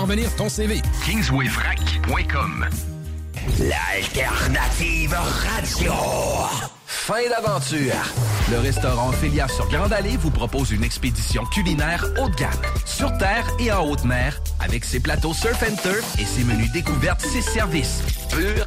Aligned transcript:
parvenir 0.00 0.34
ton 0.34 0.48
CV. 0.48 0.80
Kingswayfrac.com 1.04 2.66
L'alternative 3.58 5.14
radio. 5.14 5.92
Fin 6.86 7.28
d'aventure. 7.28 7.92
Le 8.50 8.60
restaurant 8.60 9.12
Félia 9.12 9.46
sur 9.46 9.68
Grande 9.68 9.92
Allée 9.92 10.16
vous 10.16 10.30
propose 10.30 10.70
une 10.70 10.84
expédition 10.84 11.44
culinaire 11.44 12.06
haut 12.18 12.30
de 12.30 12.34
gamme, 12.34 12.50
sur 12.86 13.14
terre 13.18 13.46
et 13.58 13.70
en 13.72 13.86
haute 13.86 14.04
mer, 14.04 14.40
avec 14.58 14.86
ses 14.86 15.00
plateaux 15.00 15.34
surf 15.34 15.62
and 15.62 15.76
turf 15.82 16.18
et 16.18 16.24
ses 16.24 16.44
menus 16.44 16.72
découvertes, 16.72 17.20
ses 17.20 17.42
services. 17.42 18.02
Pur 18.30 18.66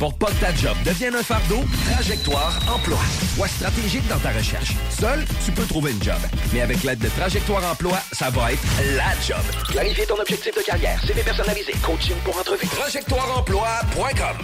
Pour 0.00 0.14
pas 0.14 0.28
que 0.28 0.40
ta 0.40 0.54
job 0.54 0.74
devienne 0.82 1.14
un 1.14 1.22
fardeau, 1.22 1.58
Trajectoire 1.92 2.58
Emploi. 2.74 2.96
Sois 3.36 3.48
stratégique 3.48 4.08
dans 4.08 4.18
ta 4.18 4.30
recherche. 4.30 4.74
Seul, 4.88 5.22
tu 5.44 5.52
peux 5.52 5.64
trouver 5.64 5.90
une 5.92 6.02
job. 6.02 6.16
Mais 6.54 6.62
avec 6.62 6.82
l'aide 6.84 7.00
de 7.00 7.08
Trajectoire 7.08 7.62
Emploi, 7.70 7.98
ça 8.10 8.30
va 8.30 8.52
être 8.54 8.62
la 8.96 9.12
job. 9.20 9.44
Clarifier 9.68 10.06
ton 10.06 10.18
objectif 10.18 10.56
de 10.56 10.62
carrière, 10.62 10.98
CV 11.04 11.22
personnalisé, 11.22 11.74
coaching 11.82 12.16
pour 12.24 12.34
entrevue. 12.38 12.66
TrajectoireEmploi.com 12.66 14.36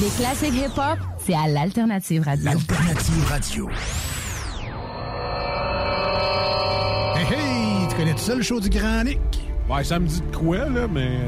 Les 0.00 0.08
classiques 0.16 0.54
hip-hop, 0.54 0.98
c'est 1.26 1.34
à 1.34 1.48
l'Alternative 1.48 2.22
Radio. 2.22 2.44
L'Alternative 2.44 3.26
Radio. 3.28 3.68
Hey, 7.16 7.24
hey! 7.24 7.88
Tu 7.88 7.96
connais 7.96 8.12
tout 8.12 8.18
ça, 8.18 8.36
le 8.36 8.42
show 8.42 8.60
du 8.60 8.70
Grand 8.70 9.02
Nick? 9.02 9.18
Ouais, 9.68 9.82
ça 9.82 9.98
me 9.98 10.06
dit 10.06 10.20
de 10.20 10.36
quoi, 10.36 10.58
là, 10.58 10.86
mais... 10.88 11.18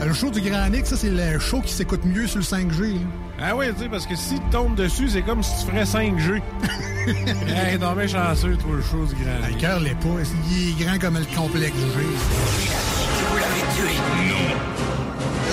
Euh, 0.00 0.06
Le 0.06 0.12
show 0.12 0.30
du 0.30 0.40
Grand 0.40 0.68
Nick, 0.68 0.86
ça, 0.86 0.96
c'est 0.96 1.10
le 1.10 1.38
show 1.38 1.60
qui 1.60 1.72
s'écoute 1.72 2.04
mieux 2.04 2.26
sur 2.26 2.38
le 2.38 2.44
5G. 2.44 2.94
là. 2.94 3.00
Ah 3.42 3.56
oui, 3.56 3.66
tu 3.74 3.82
sais, 3.84 3.88
parce 3.88 4.06
que 4.06 4.16
si 4.16 4.34
tu 4.34 4.50
tombes 4.50 4.74
dessus, 4.74 5.08
c'est 5.08 5.22
comme 5.22 5.42
si 5.42 5.64
tu 5.64 5.70
ferais 5.70 5.84
5G. 5.84 6.40
hey, 7.48 7.78
non, 7.78 7.94
mais 7.96 8.08
chanceux, 8.08 8.56
toi, 8.56 8.76
le 8.76 8.82
show 8.82 9.04
du 9.06 9.14
grand. 9.22 9.32
Ah, 9.44 9.48
Le 9.48 9.54
cœur 9.60 9.80
l'est 9.80 9.94
pas. 9.94 10.08
Il 10.50 10.70
est 10.70 10.84
grand 10.84 10.98
comme 10.98 11.18
le 11.18 11.24
complexe 11.36 11.74
G. 11.76 11.84
Vous 13.30 13.36
l'avez 13.36 13.60
tué. 13.76 13.94
Non. 14.28 14.56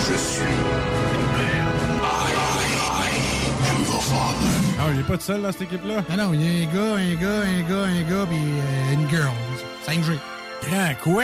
Je 0.10 0.16
suis 0.18 0.44
Ah, 4.80 4.90
il 4.94 5.00
est 5.00 5.04
pas 5.04 5.18
tout 5.18 5.24
seul 5.24 5.42
dans 5.42 5.52
cette 5.52 5.64
équipe-là? 5.64 6.04
Ah 6.10 6.16
non, 6.18 6.34
il 6.34 6.42
y 6.42 6.66
a 6.66 6.70
un 6.70 6.74
gars, 6.74 6.96
un 6.96 7.16
gars, 7.16 7.42
un 7.42 7.62
gars, 7.70 7.84
un 7.84 8.02
gars, 8.10 8.26
puis 8.30 8.38
euh, 8.38 8.94
une 8.94 9.10
girl. 9.10 9.32
5G. 9.86 10.18
Grand 10.70 10.94
quoi? 11.04 11.24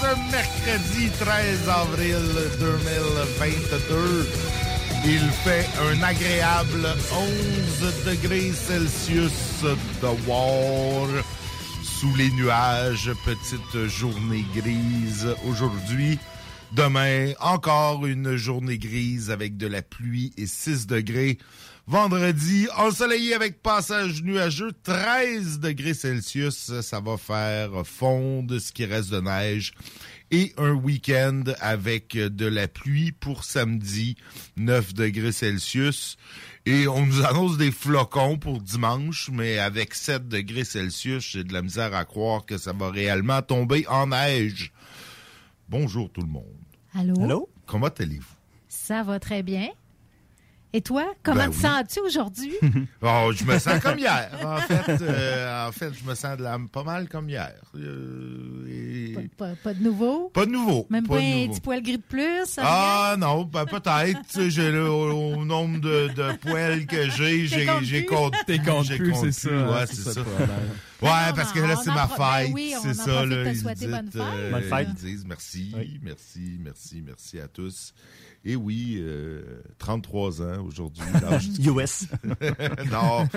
Ce 0.00 0.30
mercredi 0.30 1.10
13 1.18 1.68
avril 1.68 2.16
2022. 2.60 4.28
Il 5.04 5.30
fait 5.44 5.66
un 5.80 6.02
agréable 6.02 6.88
11 7.82 8.04
degrés 8.04 8.52
Celsius 8.52 9.64
dehors 10.02 11.08
sous 11.82 12.14
les 12.16 12.30
nuages, 12.32 13.10
petite 13.24 13.88
journée 13.88 14.44
grise 14.54 15.28
aujourd'hui. 15.48 16.18
Demain, 16.72 17.32
encore 17.40 18.06
une 18.06 18.36
journée 18.36 18.78
grise 18.78 19.30
avec 19.30 19.56
de 19.56 19.66
la 19.66 19.82
pluie 19.82 20.32
et 20.36 20.46
6 20.46 20.86
degrés. 20.86 21.38
Vendredi, 21.88 22.68
ensoleillé 22.76 23.32
avec 23.32 23.62
passage 23.62 24.22
nuageux, 24.22 24.72
13 24.82 25.58
degrés 25.58 25.94
Celsius. 25.94 26.82
Ça 26.82 27.00
va 27.00 27.16
faire 27.16 27.70
fondre 27.86 28.58
ce 28.58 28.72
qui 28.72 28.84
reste 28.84 29.08
de 29.08 29.20
neige. 29.22 29.72
Et 30.30 30.52
un 30.58 30.72
week-end 30.72 31.44
avec 31.60 32.14
de 32.14 32.44
la 32.44 32.68
pluie 32.68 33.12
pour 33.12 33.42
samedi, 33.42 34.16
9 34.58 34.92
degrés 34.92 35.32
Celsius. 35.32 36.18
Et 36.66 36.86
on 36.88 37.06
nous 37.06 37.24
annonce 37.24 37.56
des 37.56 37.72
flocons 37.72 38.36
pour 38.36 38.60
dimanche, 38.60 39.30
mais 39.32 39.58
avec 39.58 39.94
7 39.94 40.28
degrés 40.28 40.64
Celsius, 40.64 41.26
j'ai 41.26 41.42
de 41.42 41.54
la 41.54 41.62
misère 41.62 41.94
à 41.94 42.04
croire 42.04 42.44
que 42.44 42.58
ça 42.58 42.74
va 42.74 42.90
réellement 42.90 43.40
tomber 43.40 43.86
en 43.88 44.08
neige. 44.08 44.74
Bonjour 45.70 46.12
tout 46.12 46.20
le 46.20 46.28
monde. 46.28 46.44
Allô? 46.94 47.48
Comment 47.64 47.88
allez-vous? 47.88 48.36
Ça 48.68 49.02
va 49.02 49.18
très 49.18 49.42
bien. 49.42 49.70
Et 50.78 50.80
toi, 50.80 51.04
comment 51.24 51.38
Ben 51.40 51.50
te 51.50 51.56
oui. 51.56 51.60
sens-tu 51.60 51.98
aujourd'hui? 52.06 52.52
Oh, 53.02 53.32
je 53.34 53.42
me 53.42 53.58
sens 53.58 53.80
comme 53.82 53.98
hier. 53.98 54.30
En 54.44 54.58
fait, 54.58 54.98
euh, 55.02 55.66
en 55.68 55.72
fait, 55.72 55.90
je 55.92 56.08
me 56.08 56.14
sens 56.14 56.36
de 56.36 56.44
la, 56.44 56.56
pas 56.72 56.84
mal 56.84 57.08
comme 57.08 57.28
hier. 57.28 57.52
Euh, 57.74 58.64
et- 58.68 59.28
pas, 59.36 59.54
pas 59.62 59.74
de 59.74 59.82
nouveau? 59.82 60.28
Pas 60.28 60.46
de 60.46 60.52
nouveau. 60.52 60.86
Même 60.88 61.04
pas, 61.08 61.16
un 61.18 61.20
nouveau. 61.40 61.52
petit 61.52 61.60
poil 61.60 61.82
gris 61.82 61.96
de 61.96 62.02
plus? 62.02 62.58
Ah 62.58 63.16
non, 63.18 63.42
ben, 63.42 63.64
peut-être. 63.66 64.48
J'ai 64.50 64.70
le- 64.70 64.88
au, 64.88 65.34
au 65.38 65.44
nombre 65.44 65.80
de, 65.80 66.08
de 66.14 66.36
poils 66.36 66.86
que 66.86 67.10
j'ai, 67.10 67.46
j'ai 67.48 68.04
compte 68.04 68.34
T'es 68.46 68.58
plus, 68.58 68.64
compte 68.70 68.86
c'est 68.86 69.32
ça, 69.32 69.48
plus. 69.48 69.58
hein, 69.58 69.72
Ouais, 69.72 69.86
c'est 69.86 69.96
ça 69.96 70.12
ça. 70.12 70.20
le 70.20 70.26
problème. 70.26 70.48
Ouais, 71.00 71.08
Non, 71.28 71.34
parce 71.36 71.52
que 71.52 71.60
là, 71.60 71.76
c'est 71.82 71.90
ma 71.90 72.06
ben 72.06 72.24
fête. 72.44 72.50
oui, 72.52 72.74
on 72.76 72.82
c'est 72.82 72.94
ça, 72.94 73.24
là. 73.24 73.44
de 73.44 73.50
Ils 73.50 73.56
souhaiter 73.60 73.86
disent, 73.86 73.90
bonne 73.90 74.10
fête. 74.10 74.22
euh, 74.22 74.50
Bonne 74.52 74.62
fête. 74.62 74.88
Ils 74.90 74.94
disent 74.94 75.24
merci, 75.26 75.74
merci, 76.02 76.58
merci, 76.60 77.02
merci 77.04 77.40
à 77.40 77.46
tous. 77.48 77.94
Et 78.44 78.56
oui, 78.56 78.96
euh, 79.00 79.42
33 79.78 80.42
ans 80.42 80.64
aujourd'hui. 80.64 81.02
US. 81.66 82.06
non. 82.90 83.28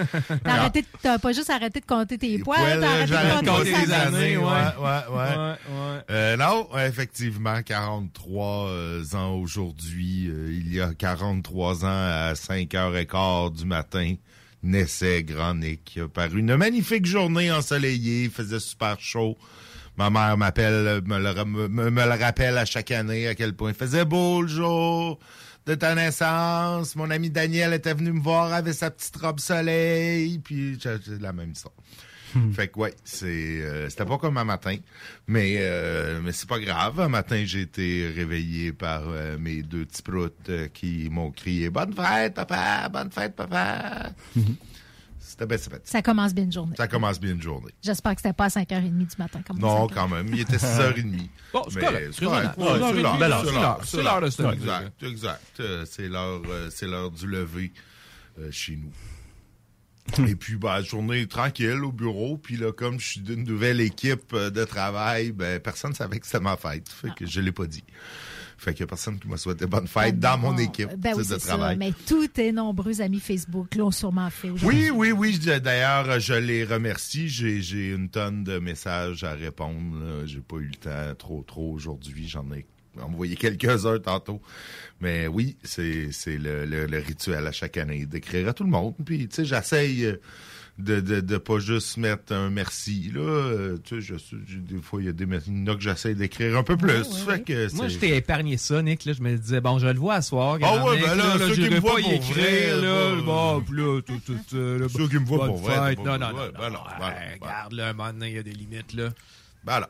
T'as 0.43 0.51
arrêté 0.51 0.83
de- 0.83 0.87
t'as 1.01 1.17
pas 1.17 1.33
juste 1.33 1.49
arrêté 1.49 1.79
de 1.79 1.85
compter 1.85 2.17
tes 2.17 2.37
poils, 2.39 2.79
t'as 2.79 2.87
arrêté 2.89 3.07
j'arrête 3.07 3.43
de 3.43 3.49
compter 3.49 3.63
les 3.71 3.91
années. 3.91 3.93
années, 3.93 4.37
ouais, 4.37 4.43
ouais. 4.43 4.49
ouais, 4.79 5.17
ouais. 5.17 5.35
Ouais, 5.35 5.35
ouais. 5.35 6.01
Euh, 6.11 6.37
non, 6.37 6.67
effectivement, 6.77 7.61
43 7.63 8.67
euh, 8.69 9.03
ans 9.15 9.33
aujourd'hui. 9.33 10.27
Euh, 10.29 10.51
il 10.51 10.73
y 10.73 10.79
a 10.79 10.93
43 10.93 11.83
ans, 11.83 11.87
à 11.87 12.33
5h15 12.33 13.57
du 13.57 13.65
matin, 13.65 14.15
naissait 14.63 15.23
Grand 15.23 15.55
Nick. 15.55 15.99
Par 16.13 16.35
une 16.35 16.55
magnifique 16.55 17.05
journée 17.05 17.51
ensoleillée, 17.51 18.25
il 18.25 18.29
faisait 18.29 18.59
super 18.59 18.99
chaud. 18.99 19.35
Ma 20.01 20.09
mère 20.09 20.35
m'appelle, 20.35 21.03
me 21.05 21.19
le, 21.19 21.45
me, 21.45 21.91
me 21.91 22.05
le 22.05 22.23
rappelle 22.23 22.57
à 22.57 22.65
chaque 22.65 22.89
année 22.89 23.27
à 23.27 23.35
quel 23.35 23.53
point 23.53 23.69
il 23.69 23.75
faisait 23.75 24.03
beau 24.03 24.41
le 24.41 24.47
jour 24.47 25.19
de 25.67 25.75
ta 25.75 25.93
naissance. 25.93 26.95
Mon 26.95 27.11
ami 27.11 27.29
Daniel 27.29 27.71
était 27.71 27.93
venu 27.93 28.11
me 28.11 28.19
voir 28.19 28.51
avec 28.51 28.73
sa 28.73 28.89
petite 28.89 29.15
robe 29.17 29.39
soleil, 29.39 30.39
puis 30.39 30.79
j'ai 30.81 30.97
la 31.19 31.33
même 31.33 31.51
histoire. 31.51 31.75
Fait 32.53 32.69
que 32.69 32.79
ouais, 32.79 32.95
c'est 33.03 33.27
euh, 33.61 33.89
c'était 33.89 34.05
pas 34.05 34.17
comme 34.17 34.37
un 34.37 34.43
matin, 34.43 34.77
mais 35.27 35.57
euh, 35.59 36.19
mais 36.23 36.31
c'est 36.31 36.49
pas 36.49 36.59
grave. 36.59 36.99
Un 36.99 37.09
matin, 37.09 37.43
j'ai 37.45 37.61
été 37.61 38.11
réveillé 38.15 38.71
par 38.71 39.03
euh, 39.05 39.37
mes 39.37 39.61
deux 39.61 39.85
petits 39.85 40.01
proutes 40.01 40.49
euh, 40.49 40.67
qui 40.69 41.09
m'ont 41.11 41.29
crié 41.29 41.69
bonne 41.69 41.93
fête 41.93 42.33
papa, 42.33 42.89
bonne 42.89 43.11
fête 43.11 43.35
papa. 43.35 44.13
C'était 45.41 45.47
bien 45.47 45.57
sympathique. 45.57 45.87
Ça 45.87 46.01
commence 46.01 46.33
bien 46.33 46.43
une 46.43 46.51
journée. 46.51 46.75
Ça 46.77 46.87
commence 46.87 47.19
bien 47.19 47.31
une 47.31 47.41
journée. 47.41 47.71
J'espère 47.81 48.15
que 48.15 48.21
c'était 48.21 48.33
pas 48.33 48.45
à 48.45 48.49
5h30 48.49 48.97
du 48.97 49.05
matin. 49.17 49.41
Comme 49.45 49.59
Non, 49.59 49.87
5 49.87 49.95
quand 49.95 50.07
même, 50.07 50.27
il 50.27 50.41
était 50.41 50.57
6h30. 50.57 51.29
Bon, 51.53 51.63
c'est 51.69 51.79
correct, 51.79 52.13
c'est 52.13 52.25
l'heure, 54.03 54.31
c'est 54.31 54.43
de. 54.43 54.51
Exact, 54.53 55.03
exact. 55.03 55.59
Euh, 55.59 55.85
C'est 55.85 56.07
l'heure, 56.07 56.41
euh, 56.47 56.69
c'est 56.69 56.87
l'heure 56.87 57.11
du 57.11 57.27
lever 57.27 57.71
euh, 58.39 58.49
chez 58.51 58.77
nous. 58.77 58.91
Et 60.27 60.35
puis, 60.35 60.57
bah, 60.57 60.81
journée 60.81 61.27
tranquille 61.27 61.83
au 61.83 61.91
bureau. 61.91 62.37
Puis 62.37 62.57
là, 62.57 62.71
comme 62.71 62.99
je 62.99 63.07
suis 63.07 63.21
d'une 63.21 63.43
nouvelle 63.43 63.81
équipe 63.81 64.35
de 64.35 64.65
travail, 64.65 65.31
ben, 65.31 65.59
personne 65.59 65.93
savait 65.93 66.19
que 66.19 66.25
c'était 66.25 66.39
ma 66.39 66.57
fête. 66.57 66.89
Fait 66.89 67.13
que 67.15 67.25
je 67.25 67.39
l'ai 67.39 67.51
pas 67.51 67.65
dit. 67.65 67.83
Fait 68.63 68.73
qu'il 68.73 68.81
y 68.81 68.83
a 68.83 68.87
personne 68.87 69.17
qui 69.17 69.27
m'a 69.27 69.37
souhaité 69.37 69.65
bonne 69.65 69.87
fête 69.87 70.19
dans 70.19 70.37
mon 70.37 70.55
équipe 70.59 70.89
Ben 70.95 71.13
oui, 71.17 71.23
de 71.27 71.29
ça. 71.29 71.37
travail. 71.39 71.77
Mais 71.77 71.93
tous 72.05 72.27
tes 72.27 72.51
nombreux 72.51 73.01
amis 73.01 73.19
Facebook 73.19 73.73
l'ont 73.73 73.89
sûrement 73.89 74.29
fait 74.29 74.51
aujourd'hui. 74.51 74.91
Oui, 74.91 75.11
oui, 75.11 75.39
oui. 75.39 75.59
D'ailleurs, 75.59 76.19
je 76.19 76.35
les 76.35 76.63
remercie. 76.63 77.27
J'ai, 77.27 77.89
une 77.89 78.09
tonne 78.09 78.43
de 78.43 78.59
messages 78.59 79.23
à 79.23 79.33
répondre. 79.33 80.27
J'ai 80.27 80.41
pas 80.41 80.57
eu 80.57 80.67
le 80.67 80.75
temps 80.75 81.15
trop, 81.17 81.41
trop 81.41 81.71
aujourd'hui. 81.73 82.27
J'en 82.27 82.45
ai 82.51 82.67
envoyé 83.01 83.35
quelques-uns 83.35 83.97
tantôt. 83.97 84.39
Mais 84.99 85.25
oui, 85.25 85.57
c'est, 85.63 86.11
c'est 86.11 86.37
le, 86.37 86.65
le- 86.67 86.85
le 86.85 86.97
rituel 86.99 87.47
à 87.47 87.51
chaque 87.51 87.77
année 87.77 88.05
d'écrire 88.05 88.47
à 88.49 88.53
tout 88.53 88.63
le 88.63 88.69
monde. 88.69 88.93
Puis, 89.03 89.27
tu 89.27 89.37
sais, 89.37 89.45
j'essaye 89.45 90.05
euh, 90.05 90.17
de, 90.77 90.99
de, 90.99 91.21
de 91.21 91.37
pas 91.37 91.59
juste 91.59 91.97
mettre 91.97 92.33
un 92.33 92.49
merci. 92.49 93.11
Là, 93.13 93.19
Euh, 93.21 93.77
tu 93.83 94.01
sais, 94.01 94.17
je, 94.17 94.35
je- 94.47 94.57
des 94.57 94.81
fois, 94.81 95.01
il 95.01 95.05
y 95.05 95.09
a 95.09 95.11
des 95.11 95.25
merci 95.25 95.51
que 95.51 95.79
j'essaie 95.79 96.15
d'écrire 96.15 96.57
un 96.57 96.63
peu 96.63 96.75
plus. 96.77 97.03
Fait 97.25 97.43
que 97.43 97.73
Moi, 97.75 97.87
je 97.87 97.97
t'ai 97.97 98.15
épargné 98.15 98.57
ça, 98.57 98.81
Nick. 98.81 99.05
Là, 99.05 99.13
je 99.13 99.21
me 99.21 99.37
disais, 99.37 99.61
bon, 99.61 99.77
je 99.79 99.87
le 99.87 99.99
vois 99.99 100.15
à 100.15 100.21
soir. 100.21 100.57
Ah 100.61 100.83
ouais, 100.85 100.99
ben 101.01 101.15
là, 101.15 101.37
ceux 101.37 101.53
qui 101.55 101.69
me 101.69 101.79
voient 101.79 101.91
pour 101.99 101.99
écrire, 101.99 102.33
vrai, 102.33 102.81
là. 102.81 103.15
Bon, 103.21 103.63
là, 103.71 104.01
tout, 104.01 104.19
tout, 104.25 104.37
tout, 104.49 104.55
là, 104.55 104.87
Ceux 104.89 105.07
qui 105.07 105.15
me 105.19 105.25
voient 105.25 105.45
pour 105.45 105.57
vrai, 105.57 105.95
pas 105.95 106.03
Non, 106.03 106.17
non, 106.17 106.31
non. 106.31 106.37
Ben 106.57 106.69
ben 106.69 106.69
ben 106.99 107.37
Regarde, 107.41 107.73
là, 107.73 107.89
un 107.89 107.93
moment 107.93 108.13
donné, 108.13 108.29
il 108.29 108.35
y 108.35 108.39
a 108.39 108.43
des 108.43 108.53
limites, 108.53 108.93
là. 108.93 109.09
Ben 109.63 109.79
là, 109.81 109.89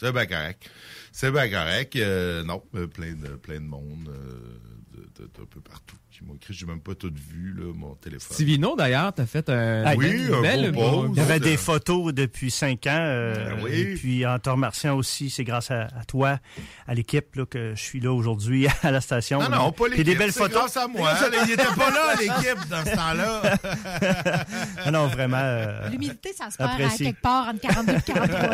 c'est 0.00 0.12
bien 0.12 0.26
correct. 0.26 0.68
C'est 1.12 1.30
bien 1.30 1.48
correct. 1.48 1.94
Euh, 1.96 2.42
non, 2.42 2.60
plein 2.92 3.12
de 3.12 3.36
plein 3.36 3.60
de 3.60 3.66
monde 3.66 4.08
euh, 4.08 4.58
de- 4.96 5.22
de- 5.22 5.30
d'un 5.38 5.44
peu 5.48 5.60
partout 5.60 5.96
qui 6.22 6.28
m'ont 6.28 6.34
écrit. 6.34 6.54
J'ai 6.54 6.66
même 6.66 6.80
pas 6.80 6.94
tout 6.94 7.12
vu, 7.30 7.54
là, 7.58 7.72
mon 7.74 7.94
téléphone. 7.96 8.34
Stivino, 8.34 8.76
d'ailleurs, 8.76 9.12
t'as 9.12 9.26
fait 9.26 9.48
un. 9.48 9.84
Ah, 9.86 9.94
oui, 9.96 10.26
un 10.32 10.40
belle, 10.40 10.72
beau 10.72 10.80
bon- 10.80 11.02
pause. 11.08 11.10
Il 11.14 11.18
y 11.18 11.20
avait 11.20 11.34
Euh, 11.34 11.38
des 11.40 11.56
photos 11.56 12.14
depuis 12.14 12.50
cinq 12.50 12.86
ans. 12.86 12.90
euh, 12.98 13.54
Ben 13.56 13.64
oui. 13.64 13.70
Et 13.72 13.94
puis, 13.94 14.26
en 14.26 14.38
te 14.38 14.48
remerciant 14.50 14.96
aussi, 14.96 15.30
c'est 15.30 15.44
grâce 15.44 15.70
à, 15.70 15.82
à 15.98 16.04
toi, 16.06 16.38
à 16.86 16.94
l'équipe, 16.94 17.34
là, 17.34 17.44
que 17.46 17.74
je 17.74 17.82
suis 17.82 18.00
là 18.00 18.12
aujourd'hui 18.12 18.66
à 18.82 18.90
la 18.90 19.00
station. 19.00 19.40
Non, 19.40 19.48
non, 19.50 19.72
pas 19.72 19.88
l'équipe. 19.88 20.04
des 20.04 20.14
belles 20.14 20.32
c'est 20.32 20.40
photos. 20.40 20.58
grâce 20.58 20.76
à 20.76 20.86
moi. 20.88 21.12
Il 21.46 21.50
était 21.52 21.62
pas 21.64 21.90
là, 21.90 22.14
l'équipe, 22.18 22.68
dans 22.70 22.84
ce 22.84 22.94
temps-là. 22.94 23.42
Ah 24.84 24.90
non, 24.90 25.06
vraiment. 25.08 25.36
euh, 25.40 25.88
L'humilité, 25.90 26.32
ça 26.36 26.50
se 26.50 26.56
perd 26.56 26.70
à 26.70 26.72
Apprécié. 26.74 27.06
quelque 27.06 27.22
part 27.22 27.48
entre 27.48 27.60
42 27.60 27.92
et 27.94 28.00
43 28.02 28.40
ans. 28.40 28.52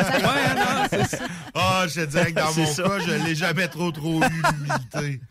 Ah, 1.55 1.85
je 1.87 2.01
te 2.01 2.05
dirais 2.05 2.31
que 2.31 2.39
dans 2.39 2.51
C'est 2.51 2.61
mon 2.61 2.67
ça. 2.67 2.83
cas, 2.83 2.99
je 2.99 3.25
l'ai 3.25 3.35
jamais 3.35 3.67
trop, 3.67 3.91
trop 3.91 4.21
eu, 4.21 4.25
l'humilité. 4.29 5.21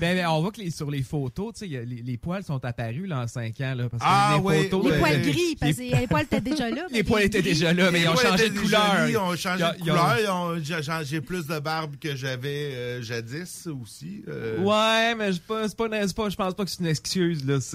Ben, 0.00 0.16
ben, 0.16 0.26
on 0.28 0.40
voit 0.40 0.50
que 0.50 0.60
les- 0.60 0.70
sur 0.70 0.90
les 0.90 1.02
photos, 1.02 1.52
tu 1.54 1.68
sais, 1.68 1.84
les, 1.84 2.02
les 2.02 2.16
poils 2.16 2.42
sont 2.42 2.64
apparus 2.64 3.06
là, 3.08 3.20
en 3.20 3.26
5 3.28 3.60
ans. 3.60 3.74
Là, 3.76 3.88
parce 3.88 4.02
que 4.02 4.08
Ah, 4.08 4.34
les 4.36 4.40
oui, 4.42 4.62
photos 4.64 4.84
oui. 4.84 4.90
Les 4.92 4.98
poils 4.98 5.22
de- 5.22 5.28
gris, 5.30 5.56
parce 5.60 5.76
que 5.76 6.00
les 6.00 6.06
poils 6.06 6.22
étaient 6.24 6.40
déjà 6.40 6.70
là. 6.70 6.82
Les 6.90 7.04
poils 7.04 7.22
étaient 7.24 7.42
déjà 7.42 7.72
là, 7.72 7.90
mais 7.90 8.00
ils 8.00 8.08
ont 8.08 8.16
changé 8.16 8.50
de 8.50 8.58
couleur. 8.58 9.08
Ils 9.08 9.16
ont 9.18 9.36
changé 9.36 9.64
de 9.64 9.78
couleur. 9.80 10.16
Ils 10.20 10.28
ont- 10.30 10.58
J'ai 10.62 10.80
j'ai 11.04 11.20
plus 11.20 11.46
de 11.46 11.58
barbe 11.58 11.96
que 12.00 12.16
j'avais 12.16 12.72
euh, 12.74 13.02
jadis 13.02 13.66
aussi. 13.66 14.22
euh. 14.28 14.58
Ouais, 14.60 15.14
mais 15.14 15.32
je 15.32 15.40
pas, 15.40 15.68
c'est 15.68 15.76
pas, 15.76 15.88
pas, 15.88 16.06
je 16.06 16.12
pense 16.36 16.54
pas 16.54 16.64
que 16.64 16.70
c'est 16.70 16.80
une 16.80 16.86
excuse 16.86 17.44
là. 17.46 17.58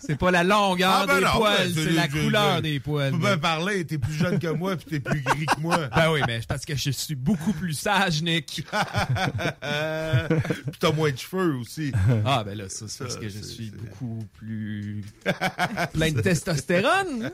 C'est, 0.00 0.16
pas 0.18 0.30
la 0.30 0.44
longueur 0.44 0.90
Ah, 1.02 1.06
ben 1.06 1.18
des 1.18 1.24
non, 1.24 1.30
poils, 1.36 1.72
ben, 1.72 1.84
c'est 1.84 1.92
la 1.92 2.08
couleur 2.08 2.62
des 2.62 2.80
poils. 2.80 3.12
Tu 3.12 3.18
peux 3.18 3.24
bien 3.26 3.38
parler, 3.38 3.84
t'es 3.84 3.98
plus 3.98 4.14
jeune 4.14 4.38
que 4.38 4.48
moi 4.48 4.76
puis 4.76 4.86
t'es 4.86 5.00
plus 5.00 5.20
gris 5.22 5.46
que 5.46 5.60
moi. 5.60 5.88
Ben 5.94 6.10
oui, 6.12 6.20
mais 6.26 6.40
parce 6.48 6.64
que 6.64 6.74
je 6.76 6.90
suis 6.90 7.14
beaucoup 7.14 7.52
plus 7.52 7.74
sage, 7.74 8.22
Nick. 8.22 8.64
Puis 10.80 10.88
t'as 10.88 10.96
moins 10.96 11.10
de 11.10 11.18
cheveux 11.18 11.56
aussi. 11.56 11.92
Ah 12.24 12.42
ben 12.44 12.56
là, 12.56 12.68
ça 12.68 12.86
c'est 12.88 13.04
parce 13.04 13.16
que 13.16 13.28
je 13.28 13.38
suis 13.38 13.70
beaucoup 13.70 14.24
plus 14.34 15.02
plein 15.92 16.12
de 16.12 16.20
testostérone. 16.20 17.30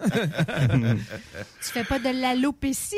Tu 1.62 1.68
fais 1.70 1.84
pas 1.84 1.98
de 1.98 2.20
l'alopécie? 2.20 2.96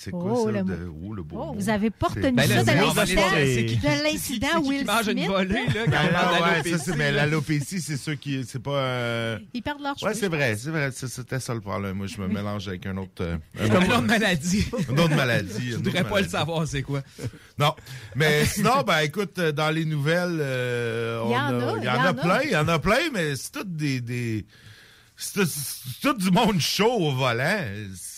C'est 0.00 0.12
quoi 0.12 0.32
Oh, 0.32 0.46
ça? 0.46 0.52
le 0.52 0.62
de- 0.62 0.92
oh, 1.04 1.12
le 1.12 1.22
beau 1.24 1.36
Oh, 1.40 1.54
vous 1.58 1.68
avez 1.68 1.90
pas 1.90 2.06
retenu 2.06 2.30
Ben 2.30 2.46
ça 2.48 2.62
de 2.62 2.70
l'incident. 2.70 3.22
aller- 3.32 3.54
c'est 3.56 3.66
qui- 3.66 3.76
De 3.78 3.80
c'est 3.82 3.96
qui- 3.96 4.02
l'incident 4.04 4.46
c'est 4.54 4.62
qui 4.62 4.68
Will 4.68 4.78
qui 4.78 4.84
mange 4.84 5.06
une 5.08 5.12
Smith. 5.18 5.26
volée, 5.26 5.54
là, 5.74 6.02
Ah, 6.14 6.62
ouais, 6.62 6.70
ça, 6.70 6.78
c'est- 6.78 6.96
mais 6.96 7.10
l'alopécie, 7.10 7.80
c'est 7.80 7.96
ceux 7.96 8.14
qui. 8.14 8.44
C'est 8.46 8.62
pas. 8.62 8.70
euh, 8.78 9.38
Ils 9.54 9.60
perdent 9.60 9.82
leur 9.82 9.94
Ouais, 10.00 10.10
cheveux. 10.10 10.20
c'est 10.20 10.28
vrai, 10.28 10.56
c'est 10.56 10.70
vrai. 10.70 10.90
c'est- 10.94 11.08
C'était 11.08 11.40
ça 11.40 11.52
le 11.52 11.60
problème. 11.60 11.96
Moi, 11.96 12.06
je 12.06 12.20
me 12.20 12.28
mélange 12.28 12.68
avec 12.68 12.86
un 12.86 12.96
autre. 12.96 13.10
euh, 13.22 13.38
un 13.58 13.66
Une 13.66 13.76
autre- 13.76 13.88
autre 13.88 14.02
maladie. 14.02 14.66
Une 14.88 15.00
autre 15.00 15.16
maladie. 15.16 15.70
Je 15.70 15.74
autre 15.74 15.84
voudrais 15.84 16.04
pas 16.04 16.20
le 16.20 16.28
savoir, 16.28 16.68
c'est 16.68 16.82
quoi. 16.82 17.02
Non. 17.58 17.74
Mais 18.14 18.44
sinon, 18.46 18.82
ben 18.86 19.00
écoute, 19.00 19.36
euh, 19.40 19.50
dans 19.50 19.70
les 19.70 19.84
nouvelles, 19.84 20.38
euh, 20.40 21.22
Il 21.26 21.32
y 21.32 21.34
on 21.34 21.38
en 21.38 21.74
a, 21.74 21.78
il 21.78 21.84
y 21.84 21.88
en 21.88 22.04
a 22.04 22.14
plein, 22.14 22.42
il 22.44 22.50
y 22.50 22.56
en 22.56 22.68
a 22.68 22.78
plein, 22.78 23.10
mais 23.12 23.34
c'est 23.34 23.50
tout 23.50 23.64
des. 23.66 24.00
des 24.00 24.46
c'est 25.16 25.42
tout 26.00 26.14
du 26.14 26.30
monde 26.30 26.60
chaud 26.60 26.92
au 26.92 27.10
volant. 27.12 27.64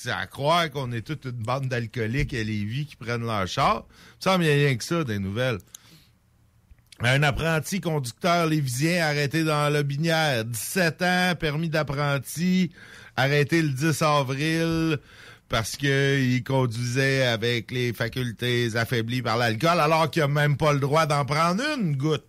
C'est 0.02 0.12
à 0.12 0.26
croire 0.26 0.70
qu'on 0.70 0.92
est 0.92 1.02
toute 1.02 1.26
une 1.26 1.32
bande 1.32 1.68
d'alcooliques 1.68 2.32
à 2.32 2.42
Lévis 2.42 2.86
qui 2.86 2.96
prennent 2.96 3.26
leur 3.26 3.46
char. 3.46 3.84
Il 3.86 4.16
me 4.16 4.22
semble 4.22 4.44
qu'il 4.44 4.52
rien 4.54 4.74
que 4.74 4.82
ça 4.82 5.04
des 5.04 5.18
nouvelles. 5.18 5.58
Un 7.00 7.22
apprenti 7.22 7.82
conducteur 7.82 8.46
lévisien 8.46 9.04
arrêté 9.04 9.44
dans 9.44 9.68
la 9.68 9.82
Binière. 9.82 10.46
17 10.46 11.02
ans, 11.02 11.34
permis 11.38 11.68
d'apprenti, 11.68 12.70
arrêté 13.14 13.60
le 13.60 13.68
10 13.68 14.00
avril 14.00 14.98
parce 15.50 15.76
que 15.76 16.18
il 16.18 16.42
conduisait 16.44 17.26
avec 17.26 17.70
les 17.70 17.92
facultés 17.92 18.74
affaiblies 18.76 19.20
par 19.20 19.36
l'alcool 19.36 19.80
alors 19.80 20.10
qu'il 20.10 20.22
a 20.22 20.28
même 20.28 20.56
pas 20.56 20.72
le 20.72 20.80
droit 20.80 21.04
d'en 21.04 21.26
prendre 21.26 21.62
une 21.78 21.94
goutte. 21.96 22.24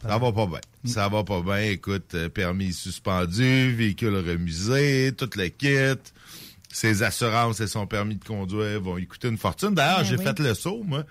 Ça 0.00 0.18
va 0.18 0.30
pas 0.30 0.46
bien. 0.46 0.60
Ça 0.84 1.08
va 1.08 1.24
pas 1.24 1.40
bien. 1.40 1.58
Écoute, 1.58 2.14
euh, 2.14 2.28
permis 2.28 2.72
suspendu, 2.72 3.72
véhicule 3.72 4.14
remusé, 4.14 5.12
tout 5.16 5.30
le 5.34 5.48
kit. 5.48 5.98
Ses 6.74 7.04
assurances 7.04 7.60
et 7.60 7.68
son 7.68 7.86
permis 7.86 8.16
de 8.16 8.24
conduire 8.24 8.80
vont 8.80 8.96
lui 8.96 9.06
coûter 9.06 9.28
une 9.28 9.38
fortune. 9.38 9.74
D'ailleurs, 9.74 9.98
Ben 9.98 10.04
j'ai 10.04 10.16
oui. 10.16 10.24
fait 10.24 10.38
le 10.40 10.54
saut, 10.54 10.82
moi. 10.84 11.04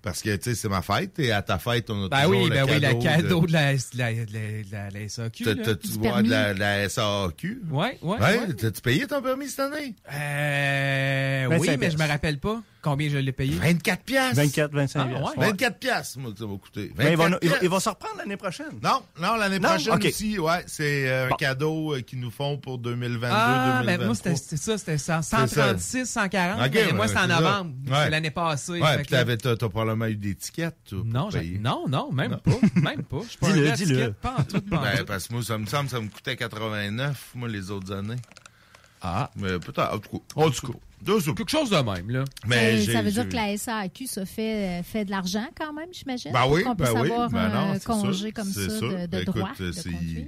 Parce 0.00 0.22
que, 0.22 0.34
tu 0.36 0.44
sais, 0.50 0.54
c'est 0.54 0.68
ma 0.68 0.80
fête. 0.80 1.18
Et 1.18 1.32
à 1.32 1.42
ta 1.42 1.58
fête, 1.58 1.90
on 1.90 2.04
a 2.04 2.08
Ben 2.08 2.22
toujours 2.22 2.42
oui, 2.42 2.48
le 2.48 2.54
ben 2.54 2.64
oui, 2.66 2.80
cadeau 2.80 2.98
le 2.98 3.02
cadeau 3.02 3.40
de... 3.40 3.46
de 3.48 3.52
la, 3.52 3.74
de 3.74 3.78
la, 3.96 4.12
de 4.12 4.18
la, 4.18 4.24
de 4.24 4.70
la, 4.70 4.90
de 4.90 4.94
la 4.94 5.08
SAQ. 5.08 5.44
T'as-tu 5.44 5.88
vois 5.98 6.22
de 6.22 6.30
la, 6.30 6.44
permis. 6.44 6.54
de 6.54 6.60
la 6.60 6.88
SAQ? 6.88 7.62
Ouais, 7.68 7.98
ouais, 8.00 8.16
Ouais, 8.16 8.38
ouais. 8.38 8.54
T'as-tu 8.54 8.80
payé 8.80 9.06
ton 9.08 9.20
permis 9.20 9.48
cette 9.48 9.58
année? 9.58 9.96
Euh, 10.12 11.48
Ben, 11.48 11.58
oui, 11.58 11.66
ça 11.66 11.76
mais 11.76 11.90
je 11.90 11.98
me 11.98 12.06
rappelle 12.06 12.38
pas. 12.38 12.62
Combien 12.90 13.08
je 13.10 13.18
l'ai 13.18 13.32
payé? 13.32 13.54
24 13.56 14.02
piastres. 14.02 14.36
24, 14.36 14.72
25 14.72 15.00
Ah, 15.00 15.04
piastres. 15.08 15.38
ouais. 15.38 15.46
24 15.46 15.78
piastres, 15.78 16.18
moi, 16.18 16.32
que 16.32 16.38
ça 16.38 16.46
va 16.46 16.56
coûter. 16.56 16.92
Ben, 16.96 17.10
il, 17.10 17.16
va, 17.16 17.24
24 17.24 17.38
il, 17.44 17.48
va, 17.50 17.56
il 17.62 17.68
va 17.68 17.80
se 17.80 17.88
reprendre 17.88 18.14
l'année 18.18 18.36
prochaine. 18.36 18.78
Non, 18.82 19.02
non, 19.20 19.36
l'année 19.36 19.60
prochaine 19.60 19.94
OK. 19.94 20.04
aussi, 20.06 20.38
ouais, 20.38 20.64
c'est 20.66 21.08
euh, 21.10 21.26
un 21.26 21.28
Bon. 21.30 21.36
cadeau 21.36 21.94
euh, 21.94 22.00
qu'ils 22.00 22.20
nous 22.20 22.30
font 22.30 22.56
pour 22.58 22.78
2022, 22.78 23.26
Ah, 23.30 23.80
2023. 23.82 23.96
ben 23.98 24.06
moi, 24.06 24.14
c'était 24.14 24.36
ça, 24.56 24.78
c'était 24.78 24.98
ça. 24.98 25.22
ça. 25.22 25.46
136, 25.46 26.06
140. 26.06 26.60
Ok, 26.66 26.70
mais 26.74 26.86
ouais, 26.86 26.92
moi, 26.92 27.04
en 27.04 27.08
c'est 27.08 27.14
ça. 27.14 27.26
novembre. 27.26 27.74
Ouais. 27.86 27.96
C'est 28.04 28.10
l'année 28.10 28.30
passée. 28.30 28.80
Ouais, 28.80 28.96
puis 28.98 29.06
t'avais, 29.06 29.36
t'as, 29.36 29.56
t'as 29.56 29.68
probablement 29.68 30.06
eu 30.06 30.16
des 30.16 30.34
tickets, 30.34 30.74
toi. 30.88 31.02
Non, 31.04 31.28
non, 31.60 31.84
non, 31.88 32.12
même 32.12 32.36
pas. 32.38 32.50
Même 32.80 33.02
pas. 33.02 33.20
Je 33.24 33.28
suis 33.28 33.38
pas 33.38 33.48
un 33.50 33.72
ticket, 33.72 34.10
Pas 34.20 34.34
en 34.38 34.42
tout, 34.44 34.60
pas 34.62 34.78
en 34.78 34.82
Ben, 34.82 35.04
parce 35.04 35.28
que 35.28 35.34
moi, 35.34 35.42
ça 35.42 35.58
me 35.58 35.66
semble 35.66 35.84
que 35.86 35.90
ça 35.90 36.00
me 36.00 36.08
coûtait 36.08 36.36
89, 36.36 37.32
moi, 37.34 37.48
les 37.48 37.70
autres 37.70 37.92
années. 37.92 38.16
Ah. 39.02 39.30
Mais 39.36 39.58
peut-être, 39.58 39.94
en 39.94 39.98
tout 39.98 40.18
cas. 40.18 40.24
En 40.42 40.50
tout 40.50 40.72
cas. 40.72 40.78
Deux 41.02 41.20
sous. 41.20 41.34
Quelque 41.34 41.50
chose 41.50 41.70
de 41.70 41.76
même, 41.76 42.10
là. 42.10 42.24
Mais 42.46 42.84
ça 42.84 43.02
veut 43.02 43.10
dire 43.10 43.28
que 43.28 43.34
la 43.36 43.56
SAQ 43.56 44.06
ça 44.06 44.26
fait, 44.26 44.80
euh, 44.80 44.82
fait 44.82 45.04
de 45.04 45.10
l'argent 45.10 45.46
quand 45.58 45.72
même, 45.72 45.88
j'imagine. 45.92 46.32
Ben 46.32 46.44
oui, 46.48 46.62
pour 46.62 46.70
qu'on 46.72 46.76
puisse 46.76 46.92
ben 46.94 47.00
oui, 47.02 47.10
avoir 47.10 47.30
ben 47.30 47.38
un 47.38 47.48
non, 47.68 47.74
c'est 47.74 47.84
congé 47.84 48.12
sûr, 48.26 48.32
comme 48.34 48.48
ça 48.52 48.68
sûr. 48.70 48.90
de, 48.98 49.06
de 49.06 49.18
Écoute, 49.22 49.36
droit 49.36 49.50
de 49.58 49.72
c'est- 49.72 49.90
conduire. 49.90 50.26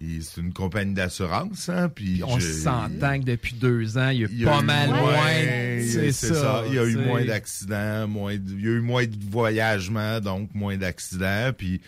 il- 0.00 0.22
c'est 0.24 0.40
une 0.40 0.52
compagnie 0.52 0.94
d'assurance, 0.94 1.68
hein, 1.68 1.88
puis 1.94 2.22
On 2.26 2.38
je- 2.38 2.46
s'entend 2.52 3.18
que 3.20 3.24
depuis 3.24 3.54
deux 3.54 3.96
ans, 3.98 4.08
il 4.10 4.20
y 4.20 4.24
a, 4.24 4.28
Il 4.30 4.40
y 4.42 4.46
a 4.46 4.50
pas 4.50 4.60
eu 4.60 4.64
mal 4.64 4.88
moins, 4.90 5.82
c'est 5.82 6.12
ça. 6.12 6.64
Il 6.68 6.74
y 6.74 6.78
a 6.78 6.84
eu 6.84 6.96
moins 6.96 7.24
d'accidents, 7.24 8.06
moins, 8.08 8.34
de- 8.36 8.52
il 8.52 8.60
y 8.64 8.68
a 8.68 8.72
eu 8.72 8.80
moins 8.80 9.04
de 9.06 9.16
voyagements, 9.30 10.20
donc 10.20 10.50
moins 10.54 10.76
d'accidents, 10.76 11.50
puis 11.56 11.80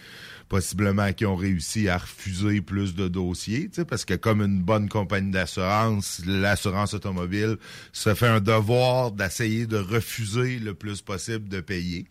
possiblement 0.48 1.12
qu'ils 1.12 1.26
ont 1.26 1.36
réussi 1.36 1.88
à 1.88 1.98
refuser 1.98 2.60
plus 2.62 2.94
de 2.94 3.06
dossiers, 3.08 3.68
tu 3.68 3.74
sais, 3.76 3.84
parce 3.84 4.04
que 4.04 4.14
comme 4.14 4.40
une 4.40 4.62
bonne 4.62 4.88
compagnie 4.88 5.30
d'assurance, 5.30 6.22
l'assurance 6.26 6.94
automobile 6.94 7.56
se 7.92 8.14
fait 8.14 8.26
un 8.28 8.40
devoir 8.40 9.10
d'essayer 9.12 9.66
de 9.66 9.76
refuser 9.76 10.58
le 10.58 10.74
plus 10.74 11.02
possible 11.02 11.48
de 11.48 11.60
payer, 11.60 12.06